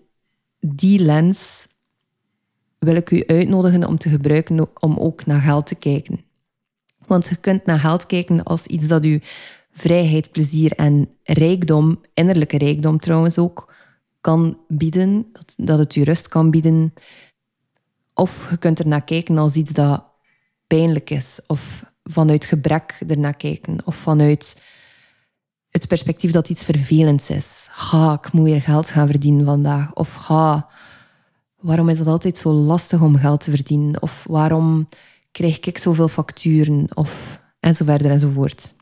die 0.59 0.99
lens 0.99 1.67
wil 2.79 2.95
ik 2.95 3.11
u 3.11 3.23
uitnodigen 3.25 3.87
om 3.87 3.97
te 3.97 4.09
gebruiken 4.09 4.69
om 4.79 4.97
ook 4.97 5.25
naar 5.25 5.41
geld 5.41 5.65
te 5.65 5.75
kijken. 5.75 6.21
Want 7.07 7.27
je 7.27 7.35
kunt 7.35 7.65
naar 7.65 7.79
geld 7.79 8.05
kijken 8.05 8.43
als 8.43 8.65
iets 8.65 8.87
dat 8.87 9.05
u 9.05 9.21
vrijheid, 9.71 10.31
plezier 10.31 10.71
en 10.71 11.09
rijkdom, 11.23 12.01
innerlijke 12.13 12.57
rijkdom 12.57 12.99
trouwens 12.99 13.37
ook, 13.37 13.73
kan 14.21 14.57
bieden. 14.67 15.31
Dat, 15.57 15.77
het 15.77 15.95
u 15.95 16.01
rust 16.01 16.27
kan 16.27 16.51
bieden. 16.51 16.93
Of 18.13 18.49
je 18.49 18.57
kunt 18.57 18.79
er 18.79 18.87
naar 18.87 19.03
kijken 19.03 19.37
als 19.37 19.55
iets 19.55 19.71
dat 19.71 20.03
pijnlijk 20.67 21.09
is. 21.09 21.39
Of 21.47 21.83
vanuit 22.03 22.45
gebrek 22.45 22.99
ernaar 23.07 23.35
kijken. 23.35 23.77
Of 23.85 23.95
vanuit 23.95 24.61
het 25.71 25.87
perspectief 25.87 26.31
dat 26.31 26.49
iets 26.49 26.63
vervelends 26.63 27.29
is. 27.29 27.67
Ga, 27.71 28.13
ik 28.13 28.31
moet 28.31 28.43
weer 28.43 28.61
geld 28.61 28.89
gaan 28.89 29.07
verdienen 29.07 29.45
vandaag. 29.45 29.93
Of 29.93 30.13
ga, 30.13 30.67
waarom 31.59 31.89
is 31.89 31.99
het 31.99 32.07
altijd 32.07 32.37
zo 32.37 32.51
lastig 32.51 33.01
om 33.01 33.15
geld 33.15 33.41
te 33.41 33.49
verdienen? 33.49 34.01
Of 34.01 34.25
waarom 34.29 34.87
krijg 35.31 35.59
ik 35.59 35.77
zoveel 35.77 36.07
facturen? 36.07 36.87
Of 36.93 37.41
enzovoort 37.59 38.01
enzovoort. 38.01 38.73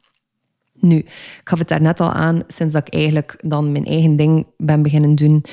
Nu, 0.74 0.98
ik 0.98 1.42
gaf 1.44 1.60
het 1.60 1.68
daar 1.68 1.82
net 1.82 2.00
al 2.00 2.12
aan, 2.12 2.42
sinds 2.48 2.74
dat 2.74 2.88
ik 2.88 2.94
eigenlijk 2.94 3.36
dan 3.46 3.72
mijn 3.72 3.86
eigen 3.86 4.16
ding 4.16 4.48
ben 4.58 4.82
beginnen 4.82 5.16
doen, 5.16 5.44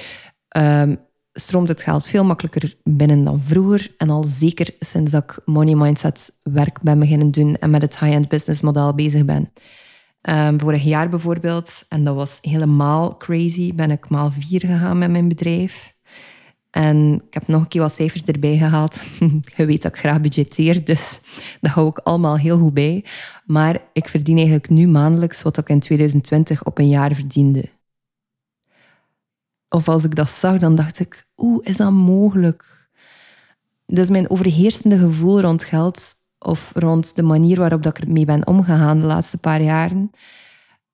ehm, 0.49 0.95
stroomt 1.33 1.69
het 1.69 1.83
geld 1.83 2.07
veel 2.07 2.25
makkelijker 2.25 2.75
binnen 2.85 3.25
dan 3.25 3.41
vroeger. 3.41 3.95
En 3.97 4.11
al 4.11 4.25
zeker 4.25 4.75
sinds 4.79 5.13
dat 5.13 5.23
ik 5.23 5.39
money 5.45 5.75
mindset 5.75 6.33
werk 6.43 6.83
ben 6.83 6.99
beginnen 6.99 7.31
doen 7.31 7.57
en 7.57 7.71
met 7.71 7.83
het 7.83 7.99
high-end 7.99 8.29
business 8.29 8.61
model 8.61 8.95
bezig 8.95 9.25
ben. 9.25 9.53
Um, 10.31 10.61
vorig 10.61 10.83
jaar 10.83 11.09
bijvoorbeeld, 11.09 11.85
en 11.89 12.05
dat 12.05 12.15
was 12.15 12.39
helemaal 12.43 13.17
crazy, 13.17 13.75
ben 13.75 13.91
ik 13.91 14.09
maal 14.09 14.31
vier 14.31 14.61
gegaan 14.61 14.99
met 14.99 15.11
mijn 15.11 15.29
bedrijf. 15.29 15.95
En 16.71 17.23
ik 17.27 17.35
heb 17.35 17.47
nog 17.47 17.61
een 17.61 17.69
keer 17.69 17.81
wat 17.81 17.93
cijfers 17.93 18.25
erbij 18.25 18.57
gehaald. 18.57 19.03
Je 19.57 19.67
weet 19.67 19.83
dat 19.83 19.93
ik 19.93 19.99
graag 19.99 20.21
budgetteer, 20.21 20.85
dus 20.85 21.21
dat 21.61 21.73
hou 21.73 21.89
ik 21.89 21.99
allemaal 21.99 22.39
heel 22.39 22.59
goed 22.59 22.75
bij. 22.75 23.05
Maar 23.45 23.83
ik 23.93 24.09
verdien 24.09 24.37
eigenlijk 24.37 24.69
nu 24.69 24.89
maandelijks 24.89 25.43
wat 25.43 25.59
ik 25.59 25.69
in 25.69 25.81
2020 25.81 26.65
op 26.65 26.79
een 26.79 26.89
jaar 26.89 27.15
verdiende. 27.15 27.69
Of 29.69 29.89
als 29.89 30.05
ik 30.05 30.15
dat 30.15 30.31
zag, 30.31 30.59
dan 30.59 30.75
dacht 30.75 30.99
ik, 30.99 31.27
oeh, 31.37 31.67
is 31.67 31.77
dat 31.77 31.93
mogelijk? 31.93 32.89
Dus 33.87 34.09
mijn 34.09 34.31
overheersende 34.31 34.99
gevoel 34.99 35.41
rond 35.41 35.65
geld 35.65 36.15
of 36.39 36.73
rond 36.75 37.17
de 37.17 37.23
manier 37.23 37.59
waarop 37.59 37.83
dat 37.83 37.99
ik 37.99 38.05
ermee 38.05 38.25
ben 38.25 38.47
omgegaan 38.47 39.01
de 39.01 39.07
laatste 39.07 39.39
paar 39.39 39.63
jaren, 39.63 40.11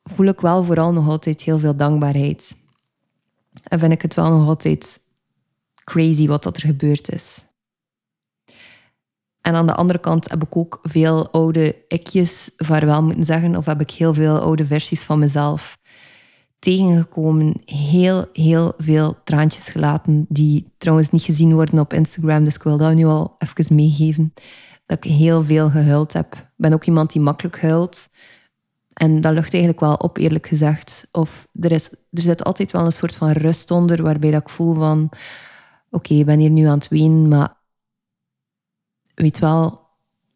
voel 0.03 0.27
ik 0.27 0.41
wel 0.41 0.65
vooral 0.65 0.93
nog 0.93 1.09
altijd 1.09 1.43
heel 1.43 1.59
veel 1.59 1.77
dankbaarheid. 1.77 2.57
En 3.63 3.79
vind 3.79 3.93
ik 3.93 4.03
het 4.03 4.15
wel 4.15 4.31
nog 4.39 4.49
altijd 4.49 5.01
crazy 5.85 6.27
wat 6.27 6.43
dat 6.43 6.57
er 6.57 6.67
gebeurd 6.67 7.13
is. 7.13 7.45
En 9.41 9.55
aan 9.55 9.67
de 9.67 9.75
andere 9.75 9.99
kant 9.99 10.31
heb 10.31 10.43
ik 10.43 10.57
ook 10.57 10.79
veel 10.83 11.31
oude 11.31 11.77
ikjes 11.89 12.51
vaarwel 12.57 13.03
moeten 13.03 13.25
zeggen, 13.25 13.57
of 13.57 13.67
heb 13.67 13.81
ik 13.81 13.91
heel 13.91 14.15
veel 14.15 14.39
oude 14.39 14.67
versies 14.67 15.03
van 15.03 15.19
mezelf 15.19 15.79
tegengekomen. 16.59 17.63
Heel, 17.65 18.27
heel 18.33 18.73
veel 18.79 19.17
traantjes 19.25 19.69
gelaten, 19.69 20.27
die 20.29 20.73
trouwens 20.79 21.11
niet 21.11 21.23
gezien 21.23 21.55
worden 21.55 21.79
op 21.79 21.93
Instagram, 21.93 22.45
dus 22.45 22.55
ik 22.55 22.63
wil 22.63 22.77
dat 22.77 22.95
nu 22.95 23.05
al 23.05 23.37
even 23.39 23.75
meegeven. 23.75 24.33
Dat 24.93 25.05
ik 25.05 25.11
heel 25.11 25.43
veel 25.43 25.71
gehuild 25.71 26.13
heb. 26.13 26.35
Ik 26.35 26.49
ben 26.57 26.73
ook 26.73 26.85
iemand 26.85 27.13
die 27.13 27.23
makkelijk 27.23 27.61
huilt. 27.61 28.09
En 28.93 29.21
dat 29.21 29.33
lucht 29.33 29.53
eigenlijk 29.53 29.81
wel 29.81 29.95
op, 29.95 30.17
eerlijk 30.17 30.47
gezegd. 30.47 31.09
Of 31.13 31.49
er, 31.61 31.73
is, 31.73 31.91
er 31.91 32.23
zit 32.23 32.45
altijd 32.45 32.73
wel 32.73 32.85
een 32.85 32.93
soort 32.93 33.15
van 33.15 33.31
rust 33.31 33.71
onder, 33.71 34.03
waarbij 34.03 34.31
dat 34.31 34.41
ik 34.41 34.49
voel 34.49 34.75
van 34.75 35.11
oké, 35.91 36.15
ik 36.15 36.27
ben 36.27 36.39
hier 36.39 36.51
nu 36.51 36.65
aan 36.65 36.79
het 36.79 36.89
wenen, 36.89 37.29
maar 37.29 37.57
weet 39.15 39.39
wel, 39.39 39.81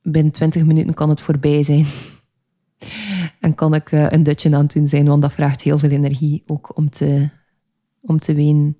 binnen 0.02 0.32
20 0.32 0.64
minuten 0.64 0.94
kan 0.94 1.08
het 1.08 1.20
voorbij 1.20 1.62
zijn. 1.62 1.86
en 3.40 3.54
kan 3.54 3.74
ik 3.74 3.92
uh, 3.92 4.10
een 4.10 4.22
dutje 4.22 4.54
aan 4.54 4.62
het 4.62 4.72
doen 4.72 4.88
zijn, 4.88 5.06
want 5.06 5.22
dat 5.22 5.32
vraagt 5.32 5.62
heel 5.62 5.78
veel 5.78 5.90
energie 5.90 6.42
ook 6.46 6.76
om 6.76 6.90
te, 6.90 7.28
om 8.00 8.18
te 8.18 8.34
wenen. 8.34 8.78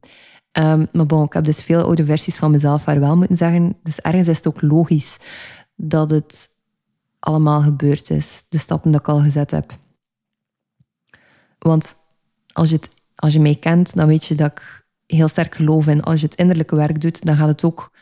Um, 0.59 0.89
maar 0.93 1.07
bon, 1.07 1.25
ik 1.25 1.33
heb 1.33 1.45
dus 1.45 1.63
veel 1.63 1.83
oude 1.83 2.05
versies 2.05 2.37
van 2.37 2.51
mezelf 2.51 2.85
waar 2.85 3.01
wel 3.01 3.17
moeten 3.17 3.37
zeggen. 3.37 3.77
Dus 3.83 4.01
ergens 4.01 4.29
is 4.29 4.37
het 4.37 4.47
ook 4.47 4.63
logisch 4.63 5.19
dat 5.77 6.11
het 6.11 6.51
allemaal 7.19 7.63
gebeurd 7.63 8.11
is. 8.11 8.45
De 8.49 8.59
stappen 8.59 8.91
die 8.91 9.01
ik 9.01 9.09
al 9.09 9.21
gezet 9.21 9.51
heb. 9.51 9.79
Want 11.59 11.97
als 12.53 12.71
je, 12.71 12.77
het, 12.77 12.91
als 13.15 13.33
je 13.33 13.41
mij 13.41 13.57
kent, 13.57 13.97
dan 13.97 14.07
weet 14.07 14.25
je 14.25 14.35
dat 14.35 14.51
ik 14.51 14.87
heel 15.07 15.29
sterk 15.29 15.55
geloof 15.55 15.87
in. 15.87 16.03
Als 16.03 16.21
je 16.21 16.27
het 16.27 16.35
innerlijke 16.35 16.77
werk 16.77 17.01
doet, 17.01 17.25
dan 17.25 17.37
gaat 17.37 17.49
het 17.49 17.65
ook 17.65 17.93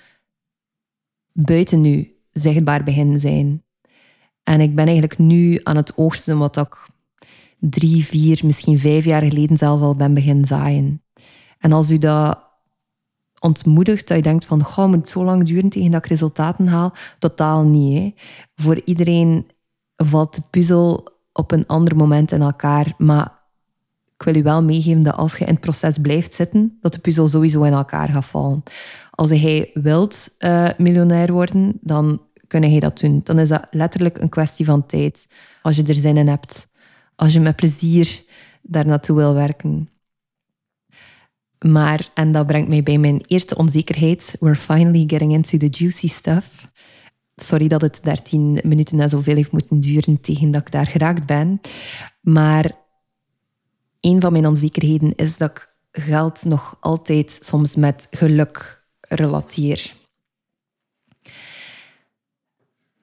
buiten 1.33 1.81
nu 1.81 2.14
zichtbaar 2.31 2.85
beginnen 2.85 3.21
zijn. 3.21 3.62
En 4.43 4.61
ik 4.61 4.75
ben 4.75 4.85
eigenlijk 4.85 5.19
nu 5.19 5.61
aan 5.62 5.76
het 5.76 5.97
oogsten 5.97 6.38
wat 6.38 6.57
ik 6.57 6.87
drie, 7.59 8.04
vier, 8.04 8.40
misschien 8.45 8.78
vijf 8.78 9.04
jaar 9.04 9.23
geleden 9.23 9.57
zelf 9.57 9.81
al 9.81 9.97
ben 9.97 10.14
beginnen 10.14 10.45
zaaien. 10.45 11.02
En 11.59 11.73
als 11.73 11.90
u 11.90 11.99
dat 11.99 12.45
ontmoedigt, 13.45 14.09
dat 14.09 14.17
je 14.17 14.23
denkt 14.23 14.45
van, 14.45 14.63
goh, 14.63 14.87
moet 14.87 14.97
het 14.97 15.09
zo 15.09 15.25
lang 15.25 15.47
duren 15.47 15.69
tegen 15.69 15.91
dat 15.91 16.05
ik 16.05 16.11
resultaten 16.11 16.67
haal? 16.67 16.93
Totaal 17.19 17.65
niet. 17.65 18.21
Voor 18.55 18.81
iedereen 18.85 19.47
valt 19.97 20.35
de 20.35 20.43
puzzel 20.51 21.09
op 21.33 21.53
een 21.53 21.67
ander 21.67 21.97
moment 21.97 22.33
in 22.33 22.43
elkaar. 22.43 22.95
Maar 22.99 23.33
ik 24.17 24.23
wil 24.23 24.35
u 24.35 24.43
wel 24.43 24.63
meegeven 24.63 25.03
dat 25.03 25.17
als 25.17 25.37
je 25.37 25.45
in 25.45 25.53
het 25.53 25.61
proces 25.61 25.99
blijft 25.99 26.35
zitten, 26.35 26.79
dat 26.81 26.93
de 26.93 26.99
puzzel 26.99 27.29
sowieso 27.29 27.63
in 27.63 27.73
elkaar 27.73 28.09
gaat 28.09 28.25
vallen. 28.25 28.63
Als 29.11 29.31
hij 29.31 29.71
wilt 29.75 30.35
uh, 30.39 30.69
miljonair 30.79 31.33
worden, 31.33 31.79
dan 31.81 32.21
kun 32.47 32.63
hij 32.63 32.81
dat 32.81 33.01
doen. 33.01 33.21
Dan 33.25 33.39
is 33.39 33.49
dat 33.49 33.67
letterlijk 33.71 34.19
een 34.19 34.29
kwestie 34.29 34.65
van 34.65 34.87
tijd. 34.87 35.29
Als 35.63 35.77
je 35.77 35.83
er 35.83 35.95
zin 35.95 36.17
in 36.17 36.29
hebt. 36.29 36.69
Als 37.17 37.33
je 37.33 37.41
met 37.41 37.57
plezier 37.57 38.25
daar 38.63 38.87
naartoe 38.87 39.17
wil 39.17 39.35
werken. 39.35 39.89
Maar, 41.66 42.11
en 42.14 42.33
dat 42.33 42.47
brengt 42.47 42.68
mij 42.68 42.83
bij 42.83 42.99
mijn 42.99 43.23
eerste 43.26 43.56
onzekerheid. 43.56 44.37
We're 44.40 44.54
finally 44.54 45.04
getting 45.06 45.33
into 45.33 45.56
the 45.56 45.68
juicy 45.68 46.09
stuff. 46.09 46.68
Sorry 47.37 47.68
dat 47.68 47.80
het 47.80 48.00
13 48.02 48.61
minuten 48.62 49.00
en 49.00 49.09
zoveel 49.09 49.35
heeft 49.35 49.52
moeten 49.52 49.80
duren 49.80 50.21
tegen 50.21 50.50
dat 50.50 50.61
ik 50.61 50.71
daar 50.71 50.87
geraakt 50.87 51.26
ben. 51.26 51.61
Maar 52.21 52.73
een 54.00 54.21
van 54.21 54.33
mijn 54.33 54.47
onzekerheden 54.47 55.14
is 55.14 55.37
dat 55.37 55.50
ik 55.50 55.75
geld 55.90 56.44
nog 56.44 56.76
altijd 56.80 57.38
soms 57.40 57.76
met 57.76 58.06
geluk 58.11 58.85
relateer. 59.00 59.92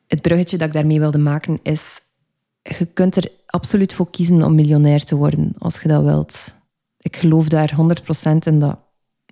Het 0.07 0.21
bruggetje 0.21 0.57
dat 0.57 0.67
ik 0.67 0.73
daarmee 0.73 0.99
wilde 0.99 1.17
maken 1.17 1.59
is: 1.63 1.99
je 2.61 2.85
kunt 2.85 3.15
er 3.15 3.31
absoluut 3.45 3.93
voor 3.93 4.09
kiezen 4.09 4.43
om 4.43 4.55
miljonair 4.55 5.03
te 5.03 5.15
worden 5.15 5.53
als 5.57 5.81
je 5.81 5.87
dat 5.87 6.03
wilt. 6.03 6.59
Ik 7.01 7.15
geloof 7.15 7.48
daar 7.48 7.74
100% 7.75 8.38
in 8.38 8.60
dat 8.60 8.79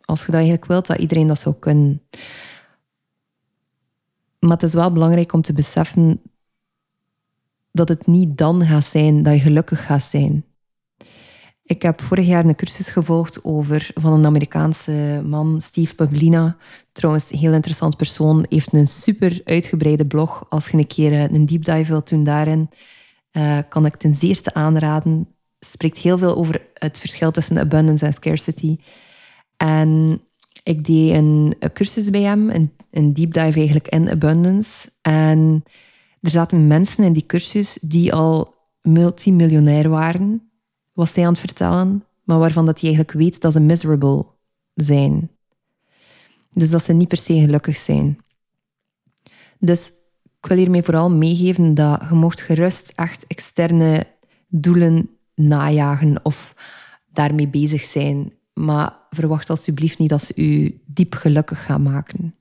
als 0.05 0.19
je 0.19 0.25
dat 0.25 0.35
eigenlijk 0.35 0.65
wilt, 0.65 0.87
dat 0.87 0.97
iedereen 0.97 1.27
dat 1.27 1.39
zou 1.39 1.55
kunnen. 1.55 2.01
Maar 4.39 4.51
het 4.51 4.63
is 4.63 4.73
wel 4.73 4.91
belangrijk 4.91 5.33
om 5.33 5.41
te 5.41 5.53
beseffen 5.53 6.21
dat 7.71 7.89
het 7.89 8.07
niet 8.07 8.37
dan 8.37 8.65
gaat 8.65 8.85
zijn 8.85 9.23
dat 9.23 9.33
je 9.33 9.39
gelukkig 9.39 9.85
gaat 9.85 10.03
zijn. 10.03 10.43
Ik 11.63 11.81
heb 11.81 12.01
vorig 12.01 12.25
jaar 12.25 12.45
een 12.45 12.55
cursus 12.55 12.89
gevolgd 12.89 13.43
over, 13.43 13.91
van 13.93 14.13
een 14.13 14.25
Amerikaanse 14.25 15.21
man, 15.25 15.61
Steve 15.61 15.95
Pavlina. 15.95 16.57
Trouwens, 16.91 17.31
een 17.31 17.37
heel 17.37 17.53
interessant 17.53 17.97
persoon. 17.97 18.45
Heeft 18.49 18.73
een 18.73 18.87
super 18.87 19.41
uitgebreide 19.43 20.05
blog. 20.05 20.45
Als 20.49 20.69
je 20.69 20.77
een 20.77 20.87
keer 20.87 21.13
eh, 21.13 21.23
een 21.23 21.45
deep 21.45 21.65
dive 21.65 21.91
wilt 21.91 22.09
doen 22.09 22.23
daarin, 22.23 22.69
uh, 23.31 23.57
kan 23.69 23.85
ik 23.85 23.95
ten 23.95 24.15
zeerste 24.15 24.53
aanraden. 24.53 25.27
Spreekt 25.59 25.97
heel 25.97 26.17
veel 26.17 26.35
over 26.35 26.67
het 26.73 26.99
verschil 26.99 27.31
tussen 27.31 27.57
abundance 27.57 28.05
en 28.05 28.13
scarcity. 28.13 28.77
En 29.57 30.21
ik 30.63 30.85
deed 30.85 31.13
een, 31.13 31.55
een 31.59 31.73
cursus 31.73 32.09
bij 32.09 32.21
hem, 32.21 32.49
een, 32.49 32.71
een 32.91 33.13
deep 33.13 33.33
dive 33.33 33.57
eigenlijk 33.57 33.87
in 33.87 34.09
abundance. 34.09 34.89
En 35.01 35.63
er 36.21 36.31
zaten 36.31 36.67
mensen 36.67 37.03
in 37.03 37.13
die 37.13 37.25
cursus 37.25 37.77
die 37.81 38.13
al 38.13 38.55
multimiljonair 38.81 39.89
waren 39.89 40.49
was 40.93 41.13
hij 41.13 41.23
aan 41.23 41.31
het 41.31 41.39
vertellen, 41.39 42.05
maar 42.23 42.39
waarvan 42.39 42.65
dat 42.65 42.79
hij 42.79 42.89
eigenlijk 42.89 43.19
weet 43.19 43.41
dat 43.41 43.53
ze 43.53 43.59
miserable 43.59 44.25
zijn. 44.73 45.29
Dus 46.53 46.69
dat 46.69 46.83
ze 46.83 46.93
niet 46.93 47.07
per 47.07 47.17
se 47.17 47.39
gelukkig 47.39 47.77
zijn. 47.77 48.17
Dus 49.59 49.91
ik 50.41 50.49
wil 50.49 50.57
hiermee 50.57 50.83
vooral 50.83 51.11
meegeven 51.11 51.73
dat 51.73 52.01
je 52.09 52.15
mocht 52.15 52.41
gerust 52.41 52.91
echt 52.95 53.27
externe 53.27 54.07
doelen 54.47 55.09
najagen 55.39 56.19
of 56.23 56.53
daarmee 57.11 57.47
bezig 57.47 57.81
zijn. 57.81 58.33
Maar 58.53 58.97
verwacht 59.09 59.49
alsjeblieft 59.49 59.97
niet 59.97 60.09
dat 60.09 60.21
ze 60.23 60.33
u 60.35 60.81
diep 60.85 61.13
gelukkig 61.13 61.65
gaan 61.65 61.81
maken. 61.81 62.35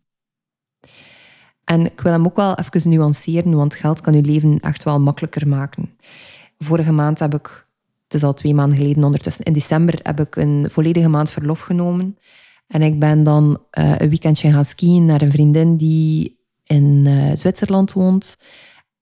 En 1.65 1.85
ik 1.85 2.01
wil 2.01 2.13
hem 2.13 2.25
ook 2.25 2.37
wel 2.37 2.55
even 2.55 2.91
nuanceren, 2.91 3.57
want 3.57 3.75
geld 3.75 4.01
kan 4.01 4.15
uw 4.15 4.21
leven 4.21 4.61
echt 4.61 4.85
wel 4.85 5.01
makkelijker 5.01 5.49
maken. 5.49 5.91
Vorige 6.59 6.93
maand 6.93 7.19
heb 7.19 7.35
ik 7.35 7.67
het 8.09 8.17
is 8.17 8.23
al 8.23 8.35
twee 8.35 8.55
maanden 8.55 8.79
geleden 8.79 9.05
ondertussen. 9.05 9.45
In 9.45 9.53
december 9.53 9.99
heb 10.03 10.21
ik 10.21 10.37
een 10.37 10.71
volledige 10.71 11.09
maand 11.09 11.31
verlof 11.31 11.61
genomen. 11.61 12.19
En 12.67 12.83
ik 12.83 12.99
ben 12.99 13.23
dan 13.23 13.61
uh, 13.79 13.95
een 13.99 14.09
weekendje 14.09 14.51
gaan 14.51 14.65
skiën 14.65 15.05
naar 15.05 15.23
een 15.23 15.31
vriendin 15.31 15.77
die 15.77 16.39
in 16.65 17.05
uh, 17.07 17.33
Zwitserland 17.35 17.93
woont. 17.93 18.37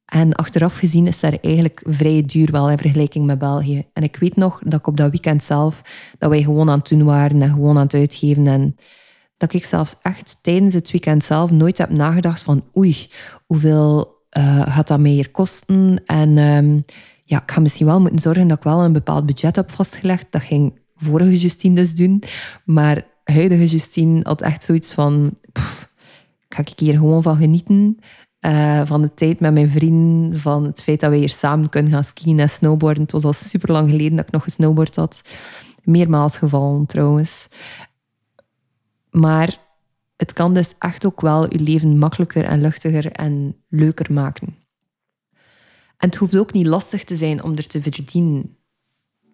En 0.06 0.34
achteraf 0.34 0.76
gezien 0.76 1.06
is 1.06 1.20
daar 1.20 1.38
eigenlijk 1.40 1.82
vrij 1.84 2.22
duur 2.26 2.50
wel 2.50 2.70
in 2.70 2.78
vergelijking 2.78 3.26
met 3.26 3.38
België. 3.38 3.84
En 3.92 4.02
ik 4.02 4.16
weet 4.16 4.36
nog 4.36 4.60
dat 4.64 4.78
ik 4.78 4.86
op 4.86 4.96
dat 4.96 5.10
weekend 5.10 5.42
zelf, 5.42 5.82
dat 6.18 6.30
wij 6.30 6.42
gewoon 6.42 6.70
aan 6.70 6.78
het 6.78 6.88
doen 6.88 7.04
waren 7.04 7.42
en 7.42 7.50
gewoon 7.50 7.76
aan 7.76 7.82
het 7.82 7.94
uitgeven. 7.94 8.46
En 8.46 8.76
dat 9.36 9.52
ik 9.52 9.64
zelfs 9.64 9.94
echt 10.02 10.38
tijdens 10.42 10.74
het 10.74 10.90
weekend 10.90 11.24
zelf 11.24 11.50
nooit 11.50 11.78
heb 11.78 11.90
nagedacht 11.90 12.42
van 12.42 12.64
oei, 12.76 13.08
hoeveel 13.46 14.14
uh, 14.38 14.72
gaat 14.72 14.88
dat 14.88 15.00
mij 15.00 15.28
kosten? 15.32 16.02
En 16.04 16.38
um, 16.38 16.84
ja, 17.24 17.42
ik 17.42 17.50
ga 17.50 17.60
misschien 17.60 17.86
wel 17.86 18.00
moeten 18.00 18.18
zorgen 18.18 18.48
dat 18.48 18.56
ik 18.56 18.64
wel 18.64 18.84
een 18.84 18.92
bepaald 18.92 19.26
budget 19.26 19.56
heb 19.56 19.70
vastgelegd. 19.70 20.26
Dat 20.30 20.42
ging 20.42 20.80
vorige 20.96 21.36
Justine 21.36 21.74
dus 21.74 21.94
doen. 21.94 22.22
Maar 22.64 23.06
huidige 23.24 23.64
Justine 23.64 24.20
had 24.22 24.42
echt 24.42 24.64
zoiets 24.64 24.94
van... 24.94 25.38
Ga 26.48 26.60
ik 26.60 26.78
hier 26.78 26.94
gewoon 26.94 27.22
van 27.22 27.36
genieten? 27.36 27.98
Uh, 28.46 28.86
van 28.86 29.02
de 29.02 29.14
tijd 29.14 29.40
met 29.40 29.52
mijn 29.52 29.68
vrienden, 29.68 30.38
van 30.38 30.64
het 30.64 30.82
feit 30.82 31.00
dat 31.00 31.10
we 31.10 31.16
hier 31.16 31.28
samen 31.28 31.68
kunnen 31.68 31.92
gaan 31.92 32.04
skiën 32.04 32.38
en 32.38 32.50
snowboarden. 32.50 33.02
Het 33.02 33.12
was 33.12 33.24
al 33.24 33.32
super 33.32 33.72
lang 33.72 33.90
geleden 33.90 34.16
dat 34.16 34.26
ik 34.26 34.32
nog 34.32 34.42
gesnowboard 34.42 34.96
had. 34.96 35.22
Meermaals 35.82 36.36
gevallen 36.36 36.86
trouwens. 36.86 37.46
Maar 39.10 39.58
het 40.16 40.32
kan 40.32 40.54
dus 40.54 40.68
echt 40.78 41.06
ook 41.06 41.20
wel 41.20 41.52
je 41.52 41.60
leven 41.60 41.98
makkelijker 41.98 42.44
en 42.44 42.60
luchtiger 42.60 43.12
en 43.12 43.56
leuker 43.68 44.12
maken. 44.12 44.56
En 45.96 46.08
het 46.08 46.16
hoeft 46.16 46.36
ook 46.36 46.52
niet 46.52 46.66
lastig 46.66 47.04
te 47.04 47.16
zijn 47.16 47.42
om 47.42 47.56
er 47.56 47.66
te 47.66 47.82
verdienen. 47.82 48.56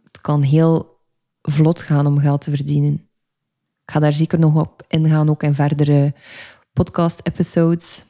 Het 0.05 0.21
kan 0.21 0.43
heel 0.43 0.99
vlot 1.43 1.81
gaan 1.81 2.07
om 2.07 2.19
geld 2.19 2.41
te 2.41 2.51
verdienen. 2.51 2.93
Ik 3.85 3.93
ga 3.93 4.01
daar 4.01 4.13
zeker 4.13 4.39
nog 4.39 4.61
op 4.61 4.85
ingaan, 4.89 5.31
ook 5.31 5.43
in 5.43 5.55
verdere 5.55 6.15
podcast-episodes. 6.73 8.05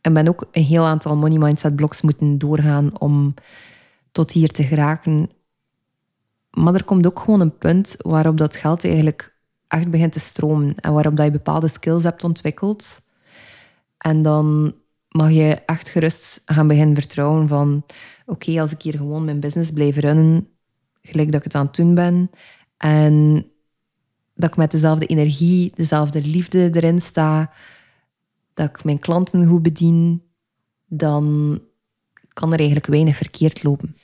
En 0.00 0.12
ben 0.12 0.28
ook 0.28 0.48
een 0.52 0.64
heel 0.64 0.84
aantal 0.84 1.16
money 1.16 1.38
mindset 1.38 1.76
blogs 1.76 2.00
moeten 2.00 2.38
doorgaan 2.38 3.00
om 3.00 3.34
tot 4.12 4.30
hier 4.32 4.48
te 4.48 4.62
geraken. 4.62 5.30
Maar 6.50 6.74
er 6.74 6.84
komt 6.84 7.06
ook 7.06 7.18
gewoon 7.18 7.40
een 7.40 7.58
punt 7.58 7.94
waarop 7.98 8.38
dat 8.38 8.56
geld 8.56 8.84
eigenlijk 8.84 9.34
echt 9.68 9.90
begint 9.90 10.12
te 10.12 10.20
stromen 10.20 10.74
en 10.74 10.92
waarop 10.92 11.16
dat 11.16 11.24
je 11.24 11.32
bepaalde 11.32 11.68
skills 11.68 12.02
hebt 12.02 12.24
ontwikkeld. 12.24 13.00
En 13.98 14.22
dan 14.22 14.74
mag 15.08 15.30
je 15.30 15.54
echt 15.54 15.88
gerust 15.88 16.42
gaan 16.44 16.66
beginnen 16.66 16.94
vertrouwen 16.94 17.48
van 17.48 17.84
oké, 18.26 18.60
als 18.60 18.72
ik 18.72 18.82
hier 18.82 18.96
gewoon 18.96 19.24
mijn 19.24 19.40
business 19.40 19.70
blijf 19.70 19.96
runnen, 19.96 20.48
gelijk 21.02 21.26
dat 21.26 21.38
ik 21.38 21.44
het 21.44 21.54
aan 21.54 21.66
het 21.66 21.76
doen 21.76 21.94
ben, 21.94 22.30
en 22.76 23.46
dat 24.34 24.50
ik 24.50 24.56
met 24.56 24.70
dezelfde 24.70 25.06
energie, 25.06 25.72
dezelfde 25.74 26.20
liefde 26.22 26.70
erin 26.72 27.00
sta, 27.00 27.52
dat 28.60 28.78
ik 28.78 28.84
mijn 28.84 28.98
klanten 28.98 29.46
goed 29.46 29.62
bedien, 29.62 30.22
dan 30.86 31.58
kan 32.28 32.52
er 32.52 32.58
eigenlijk 32.58 32.86
weinig 32.86 33.16
verkeerd 33.16 33.62
lopen. 33.62 33.96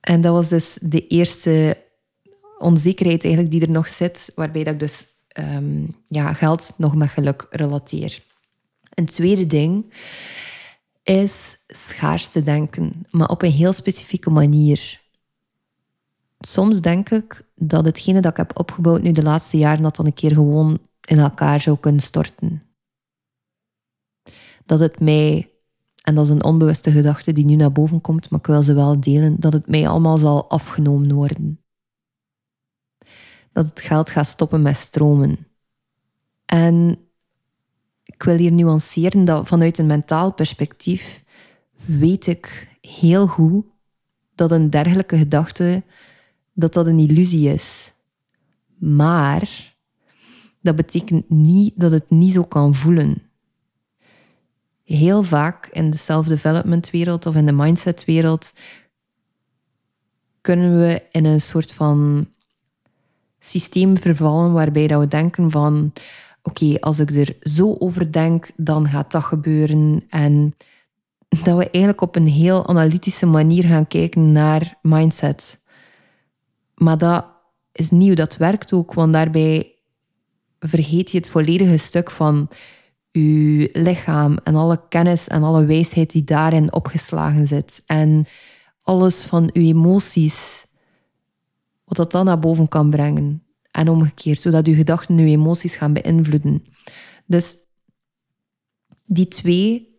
En 0.00 0.20
dat 0.20 0.32
was 0.32 0.48
dus 0.48 0.78
de 0.80 1.06
eerste 1.06 1.84
onzekerheid 2.58 3.24
eigenlijk 3.24 3.52
die 3.52 3.62
er 3.62 3.70
nog 3.70 3.88
zit, 3.88 4.32
waarbij 4.34 4.64
dat 4.64 4.72
ik 4.72 4.80
dus 4.80 5.06
ehm, 5.28 5.86
ja, 6.08 6.32
geld 6.32 6.74
nog 6.76 6.94
met 6.94 7.08
geluk 7.08 7.46
relateer. 7.50 8.22
Een 8.94 9.06
tweede 9.06 9.46
ding 9.46 9.94
is 11.02 11.56
schaarste 11.66 12.42
denken, 12.42 13.06
maar 13.10 13.28
op 13.28 13.42
een 13.42 13.50
heel 13.50 13.72
specifieke 13.72 14.30
manier. 14.30 15.00
Soms 16.38 16.80
denk 16.80 17.10
ik 17.10 17.42
dat 17.54 17.84
hetgene 17.84 18.20
dat 18.20 18.30
ik 18.30 18.36
heb 18.36 18.58
opgebouwd 18.58 19.02
nu 19.02 19.12
de 19.12 19.22
laatste 19.22 19.56
jaren, 19.56 19.82
dat 19.82 19.96
dan 19.96 20.06
een 20.06 20.14
keer 20.14 20.32
gewoon 20.32 20.78
in 21.04 21.18
elkaar 21.18 21.60
zou 21.60 21.78
kunnen 21.78 22.00
storten. 22.00 22.65
Dat 24.66 24.80
het 24.80 25.00
mij, 25.00 25.50
en 26.02 26.14
dat 26.14 26.24
is 26.24 26.30
een 26.30 26.44
onbewuste 26.44 26.90
gedachte 26.90 27.32
die 27.32 27.44
nu 27.44 27.54
naar 27.54 27.72
boven 27.72 28.00
komt, 28.00 28.30
maar 28.30 28.40
ik 28.40 28.46
wil 28.46 28.62
ze 28.62 28.74
wel 28.74 29.00
delen, 29.00 29.40
dat 29.40 29.52
het 29.52 29.68
mij 29.68 29.88
allemaal 29.88 30.16
zal 30.16 30.50
afgenomen 30.50 31.12
worden. 31.12 31.60
Dat 33.52 33.66
het 33.66 33.80
geld 33.80 34.10
gaat 34.10 34.26
stoppen 34.26 34.62
met 34.62 34.76
stromen. 34.76 35.46
En 36.46 36.98
ik 38.04 38.22
wil 38.22 38.36
hier 38.36 38.52
nuanceren 38.52 39.24
dat 39.24 39.48
vanuit 39.48 39.78
een 39.78 39.86
mentaal 39.86 40.32
perspectief 40.32 41.24
weet 41.84 42.26
ik 42.26 42.68
heel 42.80 43.26
goed 43.26 43.64
dat 44.34 44.50
een 44.50 44.70
dergelijke 44.70 45.18
gedachte 45.18 45.82
dat 46.52 46.72
dat 46.72 46.86
een 46.86 46.98
illusie 46.98 47.52
is. 47.52 47.92
Maar 48.78 49.74
dat 50.60 50.76
betekent 50.76 51.30
niet 51.30 51.72
dat 51.76 51.90
het 51.90 52.10
niet 52.10 52.32
zo 52.32 52.44
kan 52.44 52.74
voelen. 52.74 53.22
Heel 54.86 55.22
vaak 55.22 55.66
in 55.66 55.90
de 55.90 55.96
self-development 55.96 56.90
wereld 56.90 57.26
of 57.26 57.34
in 57.34 57.46
de 57.46 57.52
mindset 57.52 58.04
wereld 58.04 58.52
kunnen 60.40 60.78
we 60.78 61.02
in 61.10 61.24
een 61.24 61.40
soort 61.40 61.72
van 61.72 62.28
systeem 63.38 63.98
vervallen 63.98 64.52
waarbij 64.52 64.86
dat 64.86 65.00
we 65.00 65.08
denken 65.08 65.50
van 65.50 65.92
oké, 66.42 66.76
als 66.80 66.98
ik 66.98 67.10
er 67.10 67.36
zo 67.40 67.76
over 67.78 68.12
denk, 68.12 68.50
dan 68.56 68.88
gaat 68.88 69.12
dat 69.12 69.22
gebeuren. 69.22 70.04
En 70.08 70.54
dat 71.28 71.56
we 71.56 71.70
eigenlijk 71.70 72.00
op 72.00 72.16
een 72.16 72.28
heel 72.28 72.68
analytische 72.68 73.26
manier 73.26 73.64
gaan 73.64 73.88
kijken 73.88 74.32
naar 74.32 74.78
mindset. 74.82 75.60
Maar 76.74 76.98
dat 76.98 77.26
is 77.72 77.90
nieuw, 77.90 78.14
dat 78.14 78.36
werkt 78.36 78.72
ook, 78.72 78.94
want 78.94 79.12
daarbij 79.12 79.74
vergeet 80.58 81.10
je 81.10 81.18
het 81.18 81.28
volledige 81.28 81.76
stuk 81.76 82.10
van 82.10 82.48
je 83.22 83.68
lichaam 83.72 84.38
en 84.44 84.54
alle 84.54 84.80
kennis 84.88 85.28
en 85.28 85.42
alle 85.42 85.64
wijsheid 85.64 86.10
die 86.10 86.24
daarin 86.24 86.72
opgeslagen 86.72 87.46
zit. 87.46 87.82
En 87.86 88.26
alles 88.82 89.22
van 89.22 89.50
je 89.52 89.60
emoties, 89.60 90.66
wat 91.84 91.96
dat 91.96 92.12
dan 92.12 92.24
naar 92.24 92.38
boven 92.38 92.68
kan 92.68 92.90
brengen 92.90 93.42
en 93.70 93.88
omgekeerd, 93.88 94.40
zodat 94.40 94.66
je 94.66 94.74
gedachten 94.74 95.18
je 95.18 95.36
emoties 95.36 95.74
gaan 95.74 95.92
beïnvloeden. 95.92 96.64
Dus 97.26 97.56
die 99.04 99.28
twee 99.28 99.94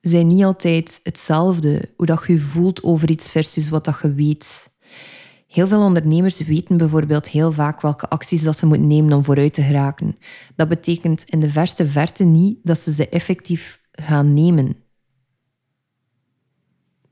zijn 0.00 0.26
niet 0.26 0.44
altijd 0.44 1.00
hetzelfde, 1.02 1.92
hoe 1.96 2.06
dat 2.06 2.24
je 2.26 2.38
voelt 2.38 2.82
over 2.82 3.10
iets 3.10 3.30
versus 3.30 3.68
wat 3.68 3.84
dat 3.84 3.98
je 4.02 4.14
weet. 4.14 4.72
Heel 5.54 5.66
veel 5.66 5.82
ondernemers 5.82 6.40
weten 6.40 6.76
bijvoorbeeld 6.76 7.28
heel 7.28 7.52
vaak 7.52 7.80
welke 7.80 8.08
acties 8.08 8.42
dat 8.42 8.56
ze 8.56 8.66
moeten 8.66 8.86
nemen 8.86 9.12
om 9.12 9.24
vooruit 9.24 9.52
te 9.52 9.62
geraken. 9.62 10.18
Dat 10.56 10.68
betekent 10.68 11.24
in 11.24 11.40
de 11.40 11.50
verste 11.50 11.86
verte 11.86 12.24
niet 12.24 12.58
dat 12.62 12.78
ze 12.78 12.92
ze 12.92 13.08
effectief 13.08 13.80
gaan 13.92 14.32
nemen. 14.32 14.76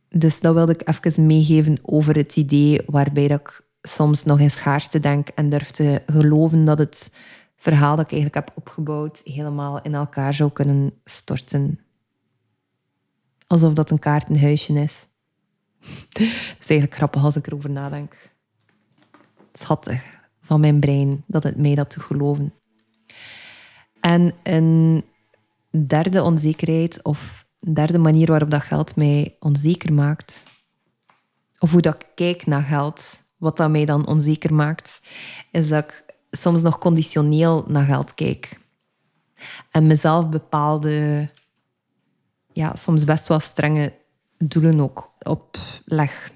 Dus 0.09 0.41
dat 0.41 0.55
wilde 0.55 0.73
ik 0.73 0.89
even 0.89 1.27
meegeven 1.27 1.79
over 1.83 2.17
het 2.17 2.37
idee 2.37 2.81
waarbij 2.87 3.25
ik 3.25 3.65
soms 3.83 4.25
nog 4.25 4.41
in 4.41 4.51
schaarste 4.51 5.01
denk 5.01 5.29
en 5.29 5.49
durf 5.49 5.71
te 5.71 6.03
geloven 6.07 6.65
dat 6.65 6.79
het 6.79 7.13
verhaal 7.57 7.97
dat 7.97 8.05
ik 8.05 8.13
eigenlijk 8.13 8.47
heb 8.47 8.57
opgebouwd 8.57 9.21
helemaal 9.25 9.83
in 9.83 9.95
elkaar 9.95 10.35
zou 10.35 10.51
kunnen 10.51 10.93
storten. 11.05 11.81
Alsof 13.47 13.73
dat 13.73 13.91
een 13.91 13.99
kaartenhuisje 13.99 14.73
is. 14.73 15.09
Het 16.13 16.61
is 16.61 16.69
eigenlijk 16.69 16.95
grappig 16.95 17.25
als 17.25 17.37
ik 17.37 17.47
erover 17.47 17.71
nadenk. 17.71 18.32
Schattig 19.53 20.21
van 20.41 20.61
mijn 20.61 20.81
brein 20.81 21.25
dat 21.27 21.43
het 21.43 21.57
mij 21.57 21.75
dat 21.75 21.91
te 21.91 22.01
geloven. 22.01 22.55
En 24.01 24.33
een 24.43 25.05
derde 25.87 26.23
onzekerheid 26.23 27.03
of 27.03 27.47
derde 27.59 27.99
manier 27.99 28.27
waarop 28.27 28.51
dat 28.51 28.63
geld 28.63 28.97
mij 28.97 29.37
onzeker 29.39 29.93
maakt, 29.93 30.43
of 31.59 31.71
hoe 31.71 31.81
dat 31.81 31.95
ik 31.95 32.07
kijk 32.15 32.47
naar 32.47 32.63
geld, 32.63 33.23
wat 33.37 33.57
dat 33.57 33.71
mij 33.71 33.85
dan 33.85 34.07
onzeker 34.07 34.55
maakt, 34.55 35.01
is 35.51 35.69
dat 35.69 35.85
ik 35.85 36.05
soms 36.31 36.63
nog 36.63 36.79
conditioneel 36.79 37.65
naar 37.69 37.85
geld 37.85 38.15
kijk. 38.15 38.61
En 39.71 39.87
mezelf 39.87 40.29
bepaalde, 40.29 41.29
ja, 42.53 42.77
soms 42.77 43.05
best 43.05 43.29
wel 43.29 43.41
strenge 43.41 43.93
doelen 44.39 44.81
ook 44.81 45.13
opleg. 45.23 46.33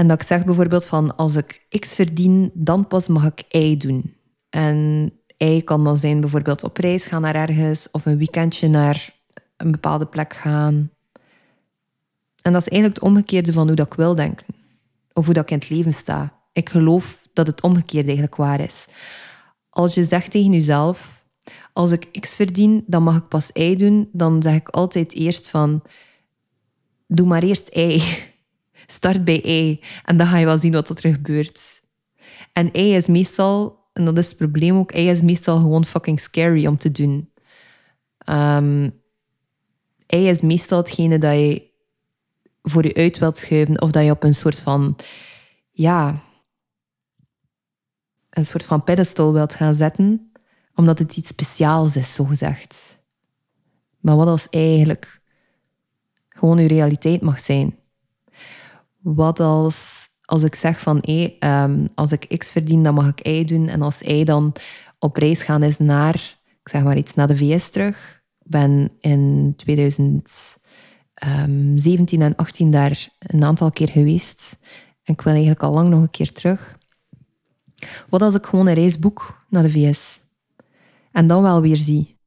En 0.00 0.08
dat 0.08 0.20
ik 0.20 0.26
zeg 0.26 0.44
bijvoorbeeld 0.44 0.86
van 0.86 1.16
als 1.16 1.36
ik 1.36 1.66
X 1.78 1.94
verdien, 1.94 2.50
dan 2.54 2.86
pas 2.86 3.08
mag 3.08 3.24
ik 3.24 3.54
Y 3.54 3.76
doen. 3.76 4.14
En 4.50 5.10
Y 5.36 5.62
kan 5.62 5.84
dan 5.84 5.98
zijn 5.98 6.20
bijvoorbeeld 6.20 6.64
op 6.64 6.76
reis 6.76 7.06
gaan 7.06 7.22
naar 7.22 7.34
ergens 7.34 7.90
of 7.90 8.06
een 8.06 8.16
weekendje 8.16 8.68
naar 8.68 9.16
een 9.56 9.70
bepaalde 9.70 10.06
plek 10.06 10.34
gaan. 10.34 10.90
En 12.42 12.52
dat 12.52 12.60
is 12.60 12.68
eigenlijk 12.68 12.94
het 12.94 13.10
omgekeerde 13.10 13.52
van 13.52 13.66
hoe 13.66 13.76
dat 13.76 13.86
ik 13.86 13.94
wil 13.94 14.14
denken 14.14 14.46
of 15.12 15.24
hoe 15.24 15.34
dat 15.34 15.42
ik 15.42 15.50
in 15.50 15.58
het 15.58 15.70
leven 15.70 15.92
sta. 15.92 16.32
Ik 16.52 16.68
geloof 16.68 17.28
dat 17.32 17.46
het 17.46 17.62
omgekeerd 17.62 18.04
eigenlijk 18.04 18.36
waar 18.36 18.60
is. 18.60 18.86
Als 19.70 19.94
je 19.94 20.04
zegt 20.04 20.30
tegen 20.30 20.52
jezelf, 20.52 21.24
als 21.72 21.90
ik 21.90 22.20
X 22.20 22.36
verdien, 22.36 22.84
dan 22.86 23.02
mag 23.02 23.16
ik 23.16 23.28
pas 23.28 23.50
Y 23.52 23.76
doen, 23.76 24.08
dan 24.12 24.42
zeg 24.42 24.54
ik 24.54 24.68
altijd 24.68 25.12
eerst 25.12 25.48
van, 25.48 25.82
doe 27.06 27.26
maar 27.26 27.42
eerst 27.42 27.68
Y. 27.74 28.02
Start 28.90 29.24
bij 29.24 29.44
I 29.44 29.80
en 30.04 30.16
dan 30.16 30.26
ga 30.26 30.38
je 30.38 30.44
wel 30.44 30.58
zien 30.58 30.72
wat 30.72 30.88
er 30.88 31.10
gebeurt. 31.12 31.82
En 32.52 32.66
I 32.66 32.94
is 32.94 33.06
meestal, 33.06 33.88
en 33.92 34.04
dat 34.04 34.18
is 34.18 34.26
het 34.26 34.36
probleem 34.36 34.76
ook, 34.76 34.94
I 34.94 35.08
is 35.08 35.22
meestal 35.22 35.58
gewoon 35.58 35.84
fucking 35.84 36.20
scary 36.20 36.66
om 36.66 36.76
te 36.76 36.90
doen. 36.90 37.30
Um, 38.28 38.98
is 40.06 40.40
meestal 40.40 40.78
hetgene 40.78 41.18
dat 41.18 41.32
je 41.32 41.70
voor 42.62 42.84
je 42.84 42.94
uit 42.94 43.18
wilt 43.18 43.38
schuiven 43.38 43.82
of 43.82 43.90
dat 43.90 44.04
je 44.04 44.10
op 44.10 44.22
een 44.22 44.34
soort 44.34 44.60
van, 44.60 44.96
ja, 45.70 46.22
een 48.30 48.44
soort 48.44 48.64
van 48.64 48.84
pedestal 48.84 49.32
wilt 49.32 49.54
gaan 49.54 49.74
zetten, 49.74 50.32
omdat 50.74 50.98
het 50.98 51.16
iets 51.16 51.28
speciaals 51.28 51.96
is, 51.96 52.14
zogezegd. 52.14 52.98
Maar 54.00 54.16
wat 54.16 54.26
als 54.26 54.48
eigenlijk 54.48 55.20
gewoon 56.28 56.58
je 56.58 56.68
realiteit 56.68 57.20
mag 57.20 57.40
zijn? 57.40 57.79
Wat 59.02 59.40
als, 59.40 60.08
als 60.24 60.42
ik 60.42 60.54
zeg 60.54 60.80
van, 60.80 61.02
um, 61.40 61.88
als 61.94 62.12
ik 62.12 62.38
X 62.38 62.52
verdien, 62.52 62.82
dan 62.82 62.94
mag 62.94 63.08
ik 63.08 63.26
Y 63.26 63.44
doen. 63.44 63.68
En 63.68 63.82
als 63.82 64.02
Y 64.02 64.24
dan 64.24 64.52
op 64.98 65.16
reis 65.16 65.42
gaan 65.42 65.62
is 65.62 65.78
naar, 65.78 66.14
ik 66.44 66.68
zeg 66.68 66.82
maar 66.82 66.96
iets, 66.96 67.14
naar 67.14 67.26
de 67.26 67.36
VS 67.36 67.70
terug. 67.70 68.22
Ik 68.38 68.46
ben 68.50 68.90
in 69.00 69.54
2017 69.56 72.22
en 72.22 72.36
18 72.36 72.70
daar 72.70 73.08
een 73.18 73.44
aantal 73.44 73.70
keer 73.70 73.88
geweest. 73.88 74.58
En 75.02 75.14
ik 75.14 75.20
wil 75.20 75.32
eigenlijk 75.32 75.62
al 75.62 75.72
lang 75.72 75.88
nog 75.88 76.00
een 76.00 76.10
keer 76.10 76.32
terug. 76.32 76.78
Wat 78.08 78.22
als 78.22 78.34
ik 78.34 78.46
gewoon 78.46 78.66
een 78.66 78.74
reis 78.74 78.98
boek 78.98 79.44
naar 79.48 79.62
de 79.62 79.70
VS? 79.70 80.20
En 81.12 81.26
dan 81.26 81.42
wel 81.42 81.60
weer 81.60 81.76
zie. 81.76 82.18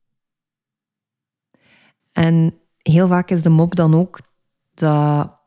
En 2.12 2.54
heel 2.78 3.08
vaak 3.08 3.30
is 3.30 3.42
de 3.42 3.50
mop 3.50 3.76
dan 3.76 3.96
ook 3.96 4.20
dat... 4.74 5.42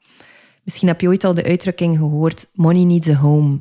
Misschien 0.66 0.88
heb 0.88 1.00
je 1.00 1.08
ooit 1.08 1.24
al 1.24 1.34
de 1.34 1.44
uitdrukking 1.44 1.96
gehoord, 1.96 2.50
money 2.52 2.84
needs 2.84 3.08
a 3.08 3.14
home. 3.14 3.60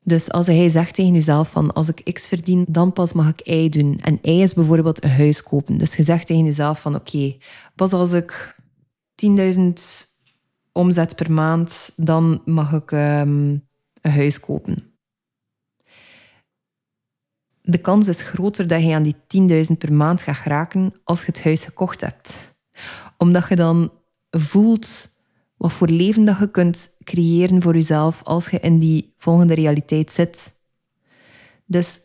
Dus 0.00 0.30
als 0.30 0.46
hij 0.46 0.68
zegt 0.68 0.94
tegen 0.94 1.12
jezelf 1.12 1.50
van 1.50 1.72
als 1.72 1.88
ik 1.88 2.12
X 2.12 2.28
verdien, 2.28 2.64
dan 2.68 2.92
pas 2.92 3.12
mag 3.12 3.28
ik 3.28 3.48
Y 3.48 3.68
doen. 3.68 3.98
En 4.00 4.18
Y 4.22 4.42
is 4.42 4.54
bijvoorbeeld 4.54 5.04
een 5.04 5.10
huis 5.10 5.42
kopen. 5.42 5.78
Dus 5.78 5.96
je 5.96 6.02
zegt 6.02 6.26
tegen 6.26 6.44
jezelf 6.44 6.80
van 6.80 6.94
oké, 6.94 7.36
pas 7.74 7.92
als 7.92 8.12
ik 8.12 8.56
10.000 9.26 9.62
omzet 10.72 11.16
per 11.16 11.32
maand, 11.32 11.92
dan 11.96 12.42
mag 12.44 12.72
ik 12.72 12.90
um, 12.90 12.98
een 14.00 14.10
huis 14.10 14.40
kopen. 14.40 14.98
De 17.62 17.78
kans 17.78 18.08
is 18.08 18.20
groter 18.20 18.66
dat 18.66 18.82
je 18.82 18.94
aan 18.94 19.02
die 19.02 19.66
10.000 19.70 19.76
per 19.78 19.92
maand 19.92 20.22
gaat 20.22 20.44
raken 20.44 20.94
als 21.04 21.20
je 21.20 21.26
het 21.26 21.44
huis 21.44 21.64
gekocht 21.64 22.00
hebt. 22.00 22.56
Omdat 23.16 23.48
je 23.48 23.56
dan 23.56 23.92
voelt 24.30 25.14
wat 25.56 25.72
voor 25.72 25.88
leven 25.88 26.24
dat 26.24 26.38
je 26.38 26.50
kunt 26.50 26.96
creëren 27.04 27.62
voor 27.62 27.74
jezelf 27.74 28.22
als 28.22 28.48
je 28.48 28.60
in 28.60 28.78
die 28.78 29.14
volgende 29.16 29.54
realiteit 29.54 30.10
zit. 30.10 30.54
Dus 31.66 32.00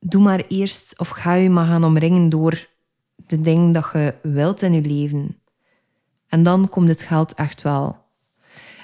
doe 0.00 0.22
maar 0.22 0.44
eerst 0.48 0.98
of 0.98 1.08
ga 1.08 1.34
je 1.34 1.50
maar 1.50 1.66
gaan 1.66 1.84
omringen 1.84 2.28
door 2.28 2.68
de 3.16 3.40
dingen 3.40 3.72
dat 3.72 3.90
je 3.92 4.14
wilt 4.22 4.62
in 4.62 4.72
je 4.72 4.80
leven. 4.80 5.40
En 6.28 6.42
dan 6.42 6.68
komt 6.68 6.88
het 6.88 7.02
geld 7.02 7.34
echt 7.34 7.62
wel. 7.62 8.04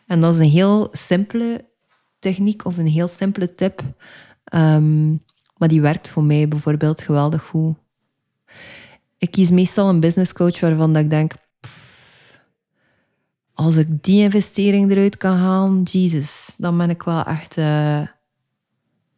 En 0.06 0.20
dat 0.20 0.34
is 0.34 0.40
een 0.40 0.50
heel 0.50 0.88
simpele 0.92 1.64
techniek 2.18 2.64
of 2.64 2.76
een 2.76 2.86
heel 2.86 3.06
simpele 3.08 3.54
tip. 3.54 3.82
Um, 4.54 5.24
maar 5.56 5.68
die 5.68 5.80
werkt 5.80 6.08
voor 6.08 6.24
mij 6.24 6.48
bijvoorbeeld 6.48 7.02
geweldig 7.02 7.42
goed. 7.42 7.76
Ik 9.18 9.30
kies 9.30 9.50
meestal 9.50 9.88
een 9.88 10.00
business 10.00 10.32
coach 10.32 10.60
waarvan 10.60 10.92
dat 10.92 11.02
ik 11.02 11.10
denk, 11.10 11.32
als 13.54 13.76
ik 13.76 14.02
die 14.04 14.22
investering 14.22 14.90
eruit 14.90 15.16
kan 15.16 15.36
halen, 15.36 15.82
Jesus, 15.82 16.54
dan 16.58 16.76
ben 16.76 16.90
ik 16.90 17.02
wel 17.02 17.24
echt, 17.24 17.56
uh, 17.56 18.00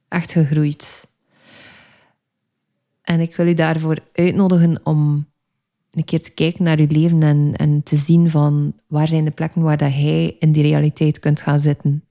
echt 0.08 0.32
gegroeid. 0.32 1.06
En 3.02 3.20
ik 3.20 3.36
wil 3.36 3.46
u 3.46 3.54
daarvoor 3.54 3.98
uitnodigen 4.12 4.80
om 4.82 5.26
een 5.90 6.04
keer 6.04 6.22
te 6.22 6.30
kijken 6.30 6.64
naar 6.64 6.78
uw 6.78 6.86
leven 6.88 7.22
en, 7.22 7.52
en 7.56 7.82
te 7.82 7.96
zien 7.96 8.30
van 8.30 8.74
waar 8.86 9.08
zijn 9.08 9.24
de 9.24 9.30
plekken 9.30 9.62
waar 9.62 9.76
dat 9.76 9.92
hij 9.92 10.36
in 10.38 10.52
die 10.52 10.62
realiteit 10.62 11.18
kunt 11.18 11.40
gaan 11.40 11.60
zitten. 11.60 12.04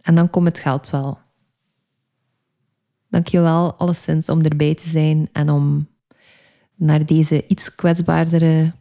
En 0.00 0.14
dan 0.14 0.30
komt 0.30 0.46
het 0.46 0.58
geld 0.58 0.90
wel. 0.90 1.18
Dankjewel 3.08 3.74
alleszins 3.74 4.28
om 4.28 4.42
erbij 4.42 4.74
te 4.74 4.88
zijn 4.88 5.28
en 5.32 5.50
om 5.50 5.88
naar 6.74 7.06
deze 7.06 7.46
iets 7.46 7.74
kwetsbaardere 7.74 8.72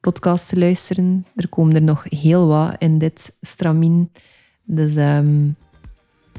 podcast 0.00 0.48
te 0.48 0.58
luisteren. 0.58 1.26
Er 1.34 1.48
komen 1.48 1.74
er 1.74 1.82
nog 1.82 2.04
heel 2.08 2.46
wat 2.46 2.74
in 2.78 2.98
dit 2.98 3.36
stramien. 3.40 4.12
Dus 4.64 4.96
um, 4.96 5.56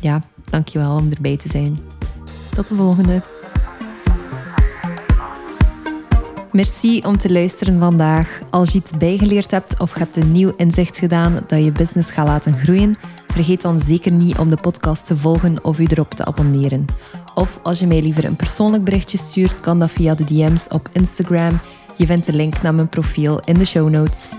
ja, 0.02 0.24
dankjewel 0.50 0.96
om 0.96 1.12
erbij 1.12 1.38
te 1.38 1.50
zijn. 1.50 1.80
Tot 2.56 2.68
de 2.68 2.76
volgende. 2.76 3.22
Merci 6.52 7.02
om 7.02 7.18
te 7.18 7.32
luisteren 7.32 7.80
vandaag. 7.80 8.40
Als 8.50 8.70
je 8.70 8.78
iets 8.78 8.98
bijgeleerd 8.98 9.52
hebt 9.52 9.80
of 9.80 9.94
je 9.94 10.00
hebt 10.00 10.16
een 10.16 10.32
nieuw 10.32 10.54
inzicht 10.58 10.98
gedaan 10.98 11.44
dat 11.48 11.64
je 11.64 11.72
business 11.72 12.10
gaat 12.10 12.28
laten 12.28 12.54
groeien, 12.54 12.96
vergeet 13.28 13.62
dan 13.62 13.80
zeker 13.80 14.12
niet 14.12 14.38
om 14.38 14.50
de 14.50 14.58
podcast 14.62 15.06
te 15.06 15.18
volgen 15.18 15.64
of 15.64 15.80
u 15.80 15.86
erop 15.86 16.14
te 16.14 16.26
abonneren. 16.26 16.86
Of 17.36 17.60
als 17.64 17.80
je 17.80 17.88
mij 17.88 18.02
liever 18.02 18.26
een 18.26 18.36
persoonlijk 18.36 18.84
berichtje 18.84 19.18
stuurt, 19.18 19.60
kan 19.60 19.80
dat 19.80 19.92
via 19.92 20.16
de 20.16 20.24
DM's 20.24 20.66
op 20.70 20.90
Instagram. 20.92 21.60
Je 22.00 22.06
vindt 22.06 22.26
de 22.26 22.34
link 22.34 22.62
naar 22.62 22.76
mijn 22.76 22.90
profiel 22.90 23.40
in 23.46 23.54
de 23.54 23.66
show 23.66 23.90
notes. 23.90 24.39